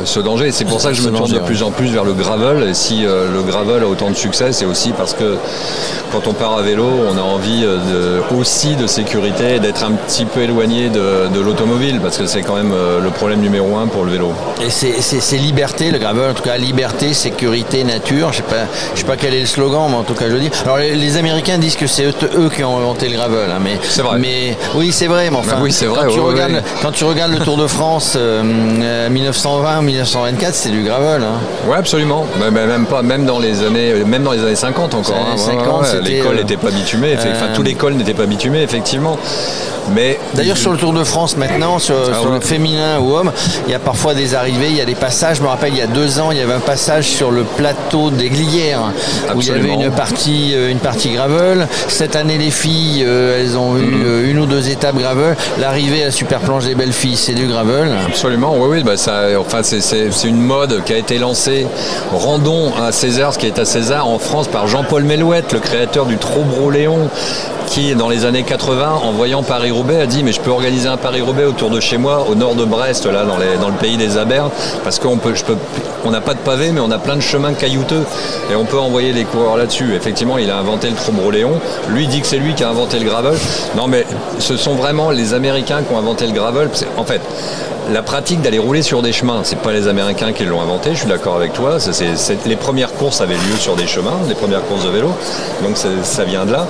ce, 0.04 0.20
danger. 0.20 0.52
c'est 0.52 0.64
pour 0.64 0.80
ça 0.80 0.90
que 0.90 0.94
je 0.94 1.02
me 1.02 1.16
tourne 1.16 1.30
de 1.30 1.38
plus 1.38 1.62
en 1.62 1.70
plus 1.70 1.88
vers 1.88 2.04
le 2.04 2.12
gravel. 2.12 2.68
Et 2.68 2.74
si 2.74 3.02
le 3.02 3.42
gravel 3.42 3.82
a 3.82 3.86
autant 3.86 4.10
de 4.10 4.16
succès, 4.16 4.52
c'est 4.52 4.64
aussi 4.64 4.92
parce 4.92 5.14
que 5.14 5.36
quand 6.12 6.26
on 6.26 6.32
part 6.32 6.56
à 6.56 6.62
vélo, 6.62 6.88
on 7.08 7.16
a 7.16 7.22
envie 7.22 7.66
aussi 8.36 8.76
de 8.76 8.86
sécurité 8.86 9.56
et 9.56 9.60
d'être 9.60 9.84
un 9.84 9.92
petit 9.92 10.24
peu 10.24 10.40
éloigné 10.40 10.88
de, 10.88 11.40
l'automobile 11.40 12.00
parce 12.02 12.18
que 12.18 12.26
c'est 12.26 12.42
quand 12.42 12.56
même 12.56 12.72
le 13.02 13.10
problème 13.10 13.40
numéro 13.40 13.76
un 13.76 13.86
pour 13.86 14.04
le 14.04 14.12
vélo. 14.12 14.32
Et 14.64 14.70
c'est 14.70 15.36
liberté, 15.36 15.90
le 15.90 15.98
gravel, 15.98 16.30
en 16.30 16.34
tout 16.34 16.42
cas 16.42 16.56
liberté, 16.56 17.14
sécurité, 17.14 17.84
nature. 17.84 18.32
Je 18.32 18.38
sais 18.38 18.42
pas, 18.42 18.66
je 18.94 19.00
sais 19.00 19.06
pas 19.06 19.16
quel 19.16 19.34
est 19.34 19.40
le 19.40 19.46
slogan, 19.46 19.86
mais 19.90 19.96
en 19.96 20.02
tout 20.02 20.14
cas 20.14 20.26
je 20.28 20.34
le 20.34 20.40
dis. 20.40 20.50
Alors 20.64 20.78
les, 20.78 21.16
Américains 21.16 21.58
disent 21.58 21.76
que 21.76 21.86
c'est 21.86 22.04
eux, 22.04 22.50
qui 22.54 22.62
ont 22.64 22.78
inventé 22.78 23.08
le 23.08 23.16
gravel, 23.16 23.50
hein, 23.50 23.58
mais 23.62 23.78
c'est 23.82 24.02
vrai. 24.02 24.18
Mais 24.18 24.56
oui, 24.74 24.92
c'est 24.92 25.06
vrai, 25.06 25.30
mais 25.30 25.36
enfin, 25.36 25.58
oui, 25.60 25.72
c'est 25.72 25.86
vrai. 25.86 26.06
Quand, 26.06 26.12
tu 26.12 26.20
regardes, 26.20 26.62
quand 26.82 26.92
tu 26.92 27.04
regardes 27.04 27.32
le 27.32 27.40
Tour 27.40 27.56
de 27.56 27.66
France 27.66 28.16
1920, 28.16 29.82
1924, 29.90 30.54
c'est 30.54 30.70
du 30.70 30.82
gravel. 30.82 31.22
Hein. 31.22 31.68
Ouais, 31.68 31.76
absolument. 31.76 32.26
Mais, 32.38 32.50
même 32.50 32.86
pas, 32.86 33.02
même 33.02 33.26
dans 33.26 33.38
les 33.38 33.62
années, 33.62 33.92
même 34.06 34.22
dans 34.22 34.32
les 34.32 34.42
années 34.42 34.54
50 34.54 34.94
encore. 34.94 35.14
Hein. 35.16 36.00
l'école 36.02 36.36
n'était 36.36 36.56
pas 36.56 36.70
bitumée. 36.70 37.16
Enfin, 37.16 37.48
tout 37.54 37.62
l'école 37.62 37.94
n'était 37.94 38.14
pas 38.14 38.26
bitumée, 38.26 38.62
effectivement. 38.62 39.18
D'ailleurs, 40.34 40.56
sur 40.56 40.72
le 40.72 40.78
Tour 40.78 40.92
de 40.92 41.04
France 41.04 41.36
maintenant, 41.36 41.78
sur, 41.78 41.96
ah 41.96 42.28
le 42.32 42.40
féminin 42.40 42.98
ou 43.00 43.14
homme, 43.14 43.32
il 43.66 43.72
y 43.72 43.74
a 43.74 43.78
parfois 43.78 44.14
des 44.14 44.34
arrivées, 44.34 44.68
il 44.68 44.76
y 44.76 44.80
a 44.80 44.84
des 44.84 44.94
passages. 44.94 45.38
Je 45.38 45.42
me 45.42 45.48
rappelle, 45.48 45.72
il 45.72 45.78
y 45.78 45.82
a 45.82 45.86
deux 45.86 46.20
ans, 46.20 46.30
il 46.30 46.38
y 46.38 46.40
avait 46.40 46.52
un 46.52 46.60
passage 46.60 47.06
sur 47.06 47.30
le 47.30 47.42
plateau 47.42 48.10
des 48.10 48.28
Glières 48.28 48.92
où 49.34 49.40
il 49.40 49.48
y 49.48 49.50
avait 49.50 49.72
une 49.72 49.90
partie, 49.90 50.52
euh, 50.54 50.70
une 50.70 50.78
partie 50.78 51.10
gravel. 51.10 51.66
Cette 51.88 52.16
année, 52.16 52.38
les 52.38 52.50
filles, 52.50 53.04
euh, 53.06 53.40
elles 53.40 53.56
ont 53.56 53.76
eu 53.76 53.82
mm. 53.82 54.02
euh, 54.04 54.30
une 54.30 54.38
ou 54.38 54.46
deux 54.46 54.68
étapes 54.70 54.96
gravel. 54.96 55.36
L'arrivée 55.58 56.04
à 56.04 56.10
Super 56.10 56.40
Planche 56.40 56.64
des 56.64 56.74
belles 56.74 56.92
filles, 56.92 57.16
c'est 57.16 57.34
du 57.34 57.46
gravel. 57.46 57.90
Absolument, 58.06 58.54
oui, 58.58 58.68
oui. 58.70 58.82
Bah 58.82 58.96
ça, 58.96 59.24
enfin, 59.38 59.62
c'est 59.62 59.79
une 60.24 60.40
mode 60.40 60.84
qui 60.84 60.92
a 60.92 60.98
été 60.98 61.18
lancée. 61.18 61.66
Rendons 62.12 62.72
à 62.74 62.92
César 62.92 63.34
ce 63.34 63.38
qui 63.38 63.46
est 63.46 63.58
à 63.58 63.64
César 63.64 64.08
en 64.08 64.18
France 64.18 64.48
par 64.48 64.66
Jean-Paul 64.66 65.04
Melouette, 65.04 65.52
le 65.52 65.60
créateur 65.60 66.06
du 66.06 66.16
Trobro-Léon, 66.16 67.08
qui, 67.66 67.94
dans 67.94 68.08
les 68.08 68.24
années 68.24 68.42
80, 68.42 69.00
en 69.02 69.12
voyant 69.12 69.42
Paris-Roubaix, 69.42 70.00
a 70.00 70.06
dit 70.06 70.22
Mais 70.22 70.32
je 70.32 70.40
peux 70.40 70.50
organiser 70.50 70.88
un 70.88 70.96
Paris-Roubaix 70.96 71.44
autour 71.44 71.70
de 71.70 71.80
chez 71.80 71.98
moi, 71.98 72.26
au 72.28 72.34
nord 72.34 72.54
de 72.54 72.64
Brest, 72.64 73.04
dans, 73.04 73.36
le 73.36 73.78
pays 73.80 73.96
des 73.96 74.18
Abers, 74.18 74.50
parce 74.84 74.98
qu'on 74.98 75.16
n'a 76.10 76.20
pas 76.20 76.34
de 76.34 76.40
pavé, 76.40 76.72
mais 76.72 76.80
on 76.80 76.90
a 76.90 76.98
plein 76.98 77.16
de 77.16 77.20
chemins 77.20 77.52
caillouteux, 77.52 78.04
et 78.50 78.56
on 78.56 78.64
peut 78.64 78.78
envoyer 78.78 79.12
les 79.12 79.24
coureurs 79.24 79.56
là-dessus. 79.56 79.94
Effectivement, 79.94 80.38
il 80.38 80.50
a 80.50 80.58
inventé 80.58 80.90
le 80.90 80.96
Trombre-Léon. 80.96 81.60
Lui 81.90 82.06
dit 82.06 82.20
que 82.20 82.26
c'est 82.26 82.38
lui 82.38 82.54
qui 82.54 82.64
a 82.64 82.68
inventé 82.68 82.98
le 82.98 83.04
gravel. 83.04 83.34
Non, 83.76 83.86
mais 83.86 84.04
ce 84.38 84.56
sont 84.56 84.74
vraiment 84.74 85.10
les 85.10 85.32
Américains 85.34 85.82
qui 85.82 85.94
ont 85.94 85.98
inventé 85.98 86.26
le 86.26 86.32
gravel. 86.32 86.68
En 86.96 87.04
fait, 87.04 87.20
la 87.92 88.02
pratique 88.02 88.40
d'aller 88.40 88.58
rouler 88.58 88.82
sur 88.82 89.02
des 89.02 89.12
chemins, 89.12 89.40
c'est 89.42 89.58
pas 89.58 89.72
les 89.72 89.88
Américains 89.88 90.32
qui 90.32 90.44
l'ont 90.44 90.60
inventé, 90.60 90.90
je 90.92 91.00
suis 91.00 91.08
d'accord 91.08 91.36
avec 91.36 91.52
toi. 91.52 91.78
les 92.46 92.56
premières 92.56 92.92
courses 92.92 93.20
avaient 93.20 93.34
lieu 93.34 93.56
sur 93.58 93.76
des 93.76 93.86
chemins, 93.86 94.18
les 94.28 94.34
premières 94.34 94.64
courses 94.64 94.84
de 94.84 94.90
vélo, 94.90 95.10
donc 95.62 95.76
ça 95.76 96.24
vient 96.24 96.44
de 96.44 96.52
là. 96.52 96.66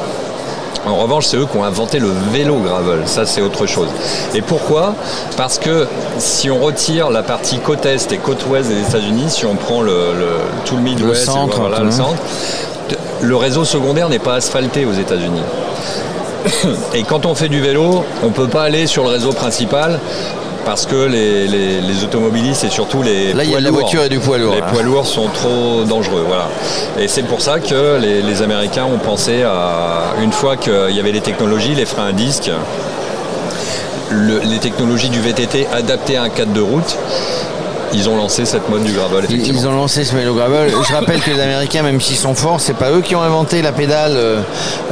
En 0.87 0.97
revanche, 0.97 1.27
c'est 1.27 1.37
eux 1.37 1.45
qui 1.45 1.59
ont 1.59 1.65
inventé 1.65 1.99
le 1.99 2.11
vélo 2.33 2.57
gravel. 2.57 3.03
Ça, 3.05 3.27
c'est 3.27 3.43
autre 3.43 3.67
chose. 3.67 3.89
Et 4.35 4.41
pourquoi? 4.41 4.95
Parce 5.37 5.59
que 5.59 5.87
si 6.17 6.51
on 6.51 6.59
retire 6.59 7.11
la 7.11 7.23
partie 7.23 7.59
côte 7.59 7.85
est 7.85 8.11
et 8.13 8.17
côte 8.17 8.47
ouest 8.47 8.71
des 8.71 8.81
États-Unis, 8.81 9.27
si 9.29 9.45
on 9.45 9.57
prend 9.57 9.83
le, 9.83 10.15
tout 10.65 10.77
le 10.77 10.83
Midwest, 10.83 11.27
le 11.27 11.33
centre, 11.33 11.69
le, 11.83 11.91
centre 11.91 12.23
le 13.21 13.37
réseau 13.37 13.67
secondaire 13.67 14.09
n'est 14.09 14.19
pas 14.19 14.37
asphalté 14.37 14.87
aux 14.87 14.95
États-Unis. 14.95 15.43
Et 16.95 17.03
quand 17.03 17.27
on 17.27 17.35
fait 17.35 17.49
du 17.49 17.61
vélo, 17.61 18.03
on 18.23 18.29
ne 18.29 18.33
peut 18.33 18.49
pas 18.49 18.63
aller 18.63 18.87
sur 18.87 19.03
le 19.03 19.11
réseau 19.11 19.33
principal 19.33 19.99
parce 20.65 20.87
que 20.87 21.07
les, 21.07 22.05
automobilistes 22.05 22.65
et 22.65 22.71
surtout 22.71 23.03
les 23.03 23.33
Là, 23.33 23.45
il 23.45 23.51
y 23.51 23.57
a 23.57 23.61
la 23.61 23.71
voiture 23.71 24.03
et 24.03 24.09
du 24.09 24.19
poids 24.19 24.39
lourd. 24.39 24.55
Les 24.55 24.63
poids 24.63 24.83
lourds 24.83 25.07
sont 25.07 25.29
trop 25.29 25.85
dangereux. 25.85 26.25
Voilà. 26.27 26.49
Et 26.99 27.09
c'est 27.09 27.23
pour 27.23 27.41
ça 27.41 27.61
que 27.61 27.99
les, 27.99 28.43
Américains 28.43 28.85
ont 28.85 28.99
pensé 28.99 29.43
à, 29.43 30.15
une 30.23 30.33
fois 30.33 30.57
qu'il 30.57 30.93
y 30.93 31.01
avait 31.01 31.13
les 31.13 31.21
technologies, 31.21 31.75
les 31.75 31.85
freins 31.85 32.07
à 32.07 32.13
disque, 32.13 32.51
les 34.11 34.59
technologies 34.59 35.11
du 35.11 35.21
VTT 35.21 35.67
adaptées 35.73 36.17
à 36.17 36.23
un 36.23 36.31
cadre 36.31 36.53
de 36.53 36.61
route, 36.61 36.97
ils 37.93 38.09
ont 38.09 38.17
lancé 38.17 38.45
cette 38.45 38.69
mode 38.69 38.85
du 38.85 38.93
gravel. 38.93 39.27
Ils 39.31 39.67
ont 39.67 39.73
lancé 39.73 40.05
ce 40.05 40.15
vélo 40.15 40.35
gravel. 40.35 40.71
Je 40.71 40.93
rappelle 40.93 41.21
que 41.21 41.31
les 41.31 41.41
Américains, 41.41 41.83
même 41.83 42.01
s'ils 42.01 42.17
sont 42.17 42.35
forts, 42.35 42.61
c'est 42.61 42.77
pas 42.77 42.91
eux 42.91 43.01
qui 43.01 43.15
ont 43.15 43.23
inventé 43.23 43.63
la 43.63 43.73
pédale, 43.73 44.13
euh, 44.15 44.41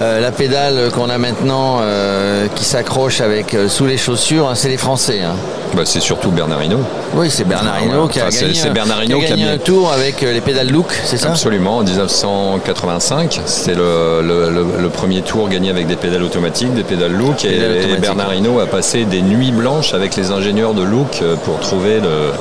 euh, 0.00 0.21
la 0.21 0.31
pédale 0.33 0.90
qu'on 0.93 1.09
a 1.09 1.19
maintenant, 1.19 1.78
euh, 1.81 2.47
qui 2.55 2.64
s'accroche 2.64 3.21
avec 3.21 3.57
sous 3.69 3.87
les 3.87 3.97
chaussures. 3.97 4.49
Hein, 4.49 4.55
c'est 4.55 4.69
les 4.69 4.76
Français. 4.76 5.21
Hein. 5.23 5.35
Bah, 5.75 5.83
c'est 5.85 6.00
surtout 6.00 6.31
Bernard 6.31 6.62
Hinault. 6.62 6.85
Oui, 7.14 7.31
c'est 7.31 7.45
Bernard 7.45 7.83
Hinault 7.83 8.09
qui 8.09 8.21
a 8.21 8.31
gagné, 8.31 8.55
c'est 8.55 8.73
qui 8.73 9.12
a 9.12 9.28
gagné 9.28 9.49
un 9.49 9.59
tour 9.59 9.93
avec 9.93 10.23
les 10.23 10.40
pédales 10.40 10.71
Look, 10.71 10.93
c'est 11.05 11.19
ça? 11.19 11.28
Absolument, 11.28 11.78
en 11.78 11.83
1985. 11.83 13.40
C'est 13.45 13.75
le, 13.75 14.88
premier 14.93 15.23
tour 15.23 15.49
gagné 15.49 15.71
avec 15.71 15.87
des 15.87 15.97
pédales 15.97 16.23
automatiques, 16.23 16.75
des 16.75 16.83
pédales 16.83 17.12
Look. 17.12 17.45
Et, 17.45 17.59
Bernard 18.00 18.35
Hinault 18.35 18.61
a 18.61 18.67
passé 18.67 19.05
des 19.05 19.23
nuits 19.23 19.52
blanches 19.52 19.95
avec 19.95 20.17
les 20.17 20.31
ingénieurs 20.31 20.75
de 20.75 20.83
Look 20.83 21.23
pour 21.45 21.61
trouver 21.61 22.00
le 22.00 22.33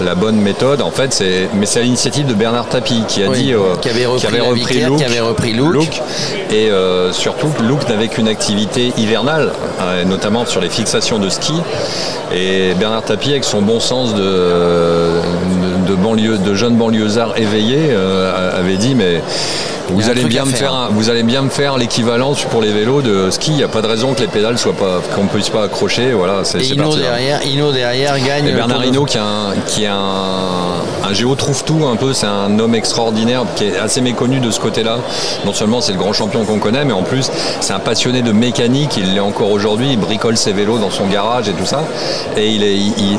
la 0.00 0.14
bonne 0.14 0.36
méthode. 0.36 0.82
En 0.82 0.90
fait, 0.90 1.12
c'est 1.12 1.48
mais 1.54 1.66
c'est 1.66 1.80
à 1.80 1.82
l'initiative 1.82 2.26
de 2.26 2.34
Bernard 2.34 2.68
Tapie 2.68 3.04
qui 3.08 3.22
a 3.22 3.28
dit 3.28 3.52
euh, 3.52 3.76
qui 3.80 3.88
avait 3.88 4.06
repris, 4.06 4.80
Look, 4.80 4.98
qui 4.98 5.04
avait 5.04 5.20
repris 5.20 5.52
Look, 5.52 6.02
et 6.50 6.70
euh, 6.70 7.12
surtout 7.12 7.48
Look 7.62 7.88
n'avait 7.88 8.08
qu'une 8.08 8.28
activité 8.28 8.92
hivernale, 8.96 9.52
euh, 9.80 10.04
notamment 10.04 10.46
sur 10.46 10.60
les 10.60 10.68
fixations 10.68 11.18
de 11.18 11.28
ski. 11.28 11.54
Et 12.34 12.74
Bernard 12.74 13.02
Tapie, 13.02 13.30
avec 13.30 13.44
son 13.44 13.60
bon 13.60 13.78
sens 13.78 14.14
de, 14.14 15.20
de, 15.86 15.94
banlieue, 15.94 16.38
de 16.38 16.54
jeunes 16.54 16.76
banlieusards 16.76 17.36
éveillés, 17.38 17.94
avait 18.54 18.76
dit 18.76 18.94
mais 18.94 19.20
vous 19.92 20.08
allez, 20.08 20.24
bien 20.24 20.44
me 20.44 20.50
faire 20.50 20.88
vous 20.90 21.10
allez 21.10 21.22
bien 21.22 21.42
me 21.42 21.50
faire 21.50 21.76
l'équivalent 21.76 22.34
pour 22.50 22.60
les 22.62 22.72
vélos 22.72 23.02
de 23.02 23.30
ski. 23.30 23.52
Il 23.52 23.56
n'y 23.56 23.62
a 23.62 23.68
pas 23.68 23.82
de 23.82 23.86
raison 23.86 24.14
que 24.14 24.20
les 24.20 24.28
pédales 24.28 24.58
soient 24.58 24.72
pas, 24.72 25.00
qu'on 25.14 25.24
ne 25.24 25.28
puisse 25.28 25.50
pas 25.50 25.64
accrocher. 25.64 26.12
Voilà, 26.12 26.44
c'est, 26.44 26.58
Et 26.60 26.74
Hino 26.74 26.96
derrière, 26.96 27.40
derrière 27.72 28.18
gagne. 28.18 28.46
Et 28.46 28.52
Bernard 28.52 28.84
Hinault 28.84 29.04
qui 29.04 29.18
a 29.18 29.24
un, 29.24 29.54
qui 29.66 29.86
a 29.86 29.94
un 29.94 30.62
un 30.72 30.91
géo 31.12 31.34
trouve 31.34 31.64
tout 31.64 31.86
un 31.86 31.96
peu. 31.96 32.12
C'est 32.12 32.26
un 32.26 32.58
homme 32.58 32.74
extraordinaire 32.74 33.44
qui 33.56 33.64
est 33.64 33.78
assez 33.78 34.00
méconnu 34.00 34.40
de 34.40 34.50
ce 34.50 34.60
côté-là. 34.60 34.98
Non 35.44 35.52
seulement 35.52 35.80
c'est 35.80 35.92
le 35.92 35.98
grand 35.98 36.12
champion 36.12 36.44
qu'on 36.44 36.58
connaît, 36.58 36.84
mais 36.84 36.92
en 36.92 37.02
plus 37.02 37.30
c'est 37.60 37.72
un 37.72 37.78
passionné 37.78 38.22
de 38.22 38.32
mécanique. 38.32 38.96
Il 38.96 39.14
l'est 39.14 39.20
encore 39.20 39.50
aujourd'hui. 39.50 39.92
Il 39.92 39.98
bricole 39.98 40.36
ses 40.36 40.52
vélos 40.52 40.78
dans 40.78 40.90
son 40.90 41.06
garage 41.06 41.48
et 41.48 41.52
tout 41.52 41.66
ça. 41.66 41.84
Et 42.36 42.48
il, 42.48 42.62
est, 42.62 42.76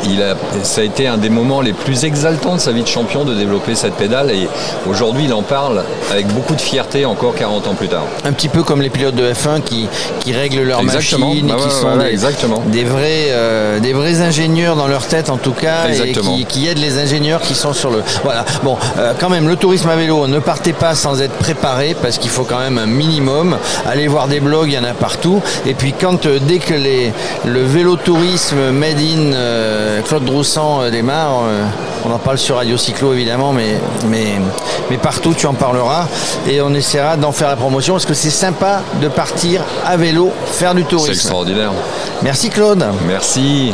il, 0.09 0.21
a, 0.21 0.35
ça 0.63 0.81
a 0.81 0.83
été 0.83 1.07
un 1.07 1.17
des 1.17 1.29
moments 1.29 1.61
les 1.61 1.73
plus 1.73 2.05
exaltants 2.05 2.55
de 2.55 2.61
sa 2.61 2.71
vie 2.71 2.83
de 2.83 2.87
champion 2.87 3.23
de 3.23 3.33
développer 3.33 3.75
cette 3.75 3.95
pédale. 3.95 4.31
Et 4.31 4.47
aujourd'hui, 4.89 5.25
il 5.25 5.33
en 5.33 5.43
parle 5.43 5.83
avec 6.11 6.27
beaucoup 6.27 6.55
de 6.55 6.61
fierté 6.61 7.05
encore 7.05 7.35
40 7.35 7.67
ans 7.67 7.73
plus 7.73 7.87
tard. 7.87 8.03
Un 8.25 8.33
petit 8.33 8.49
peu 8.49 8.63
comme 8.63 8.81
les 8.81 8.89
pilotes 8.89 9.15
de 9.15 9.31
F1 9.31 9.61
qui, 9.61 9.87
qui 10.19 10.33
règlent 10.33 10.63
leur 10.63 10.83
machine 10.83 11.23
et 11.23 11.41
bah 11.41 11.55
qui 11.57 11.69
sont 11.69 11.97
des, 11.97 12.05
exactement. 12.05 12.63
des, 12.67 12.83
vrais, 12.83 13.27
euh, 13.29 13.79
des 13.79 13.93
vrais 13.93 14.21
ingénieurs 14.21 14.75
dans 14.75 14.87
leur 14.87 15.05
tête 15.07 15.29
en 15.29 15.37
tout 15.37 15.51
cas 15.51 15.87
et 15.89 16.11
qui, 16.11 16.45
qui, 16.45 16.67
aident 16.67 16.79
les 16.79 16.97
ingénieurs 16.97 17.41
qui 17.41 17.55
sont 17.55 17.73
sur 17.73 17.82
le. 17.91 18.03
Voilà. 18.23 18.45
Bon, 18.63 18.77
euh, 18.97 19.13
quand 19.19 19.29
même, 19.29 19.47
le 19.47 19.55
tourisme 19.55 19.89
à 19.89 19.95
vélo, 19.95 20.27
ne 20.27 20.39
partez 20.39 20.73
pas 20.73 20.95
sans 20.95 21.21
être 21.21 21.33
préparé 21.33 21.95
parce 22.01 22.17
qu'il 22.17 22.29
faut 22.29 22.43
quand 22.43 22.59
même 22.59 22.77
un 22.77 22.85
minimum. 22.85 23.57
Allez 23.85 24.07
voir 24.07 24.27
des 24.27 24.39
blogs, 24.39 24.67
il 24.67 24.73
y 24.73 24.79
en 24.79 24.83
a 24.83 24.93
partout. 24.93 25.41
Et 25.65 25.73
puis 25.73 25.93
quand 25.93 26.25
euh, 26.25 26.39
dès 26.41 26.59
que 26.59 26.73
les, 26.73 27.13
le 27.45 27.63
vélo 27.63 27.95
tourisme 27.95 28.71
made 28.71 28.99
in 28.99 30.01
Claude 30.03 30.25
Droussan 30.25 30.89
démarre, 30.89 31.41
on 32.05 32.11
en 32.11 32.19
parle 32.19 32.37
sur 32.37 32.57
Radio 32.57 32.77
Cyclo 32.77 33.13
évidemment, 33.13 33.53
mais, 33.53 33.77
mais, 34.07 34.39
mais 34.89 34.97
partout 34.97 35.33
tu 35.33 35.45
en 35.47 35.53
parleras 35.53 36.07
et 36.47 36.61
on 36.61 36.73
essaiera 36.73 37.17
d'en 37.17 37.31
faire 37.31 37.47
la 37.47 37.55
promotion 37.55 37.93
parce 37.93 38.05
que 38.05 38.13
c'est 38.13 38.29
sympa 38.29 38.81
de 39.01 39.07
partir 39.07 39.61
à 39.85 39.97
vélo 39.97 40.31
faire 40.45 40.75
du 40.75 40.83
tourisme. 40.83 41.07
C'est 41.07 41.19
extraordinaire. 41.19 41.71
Merci 42.21 42.49
Claude. 42.49 42.85
Merci. 43.07 43.73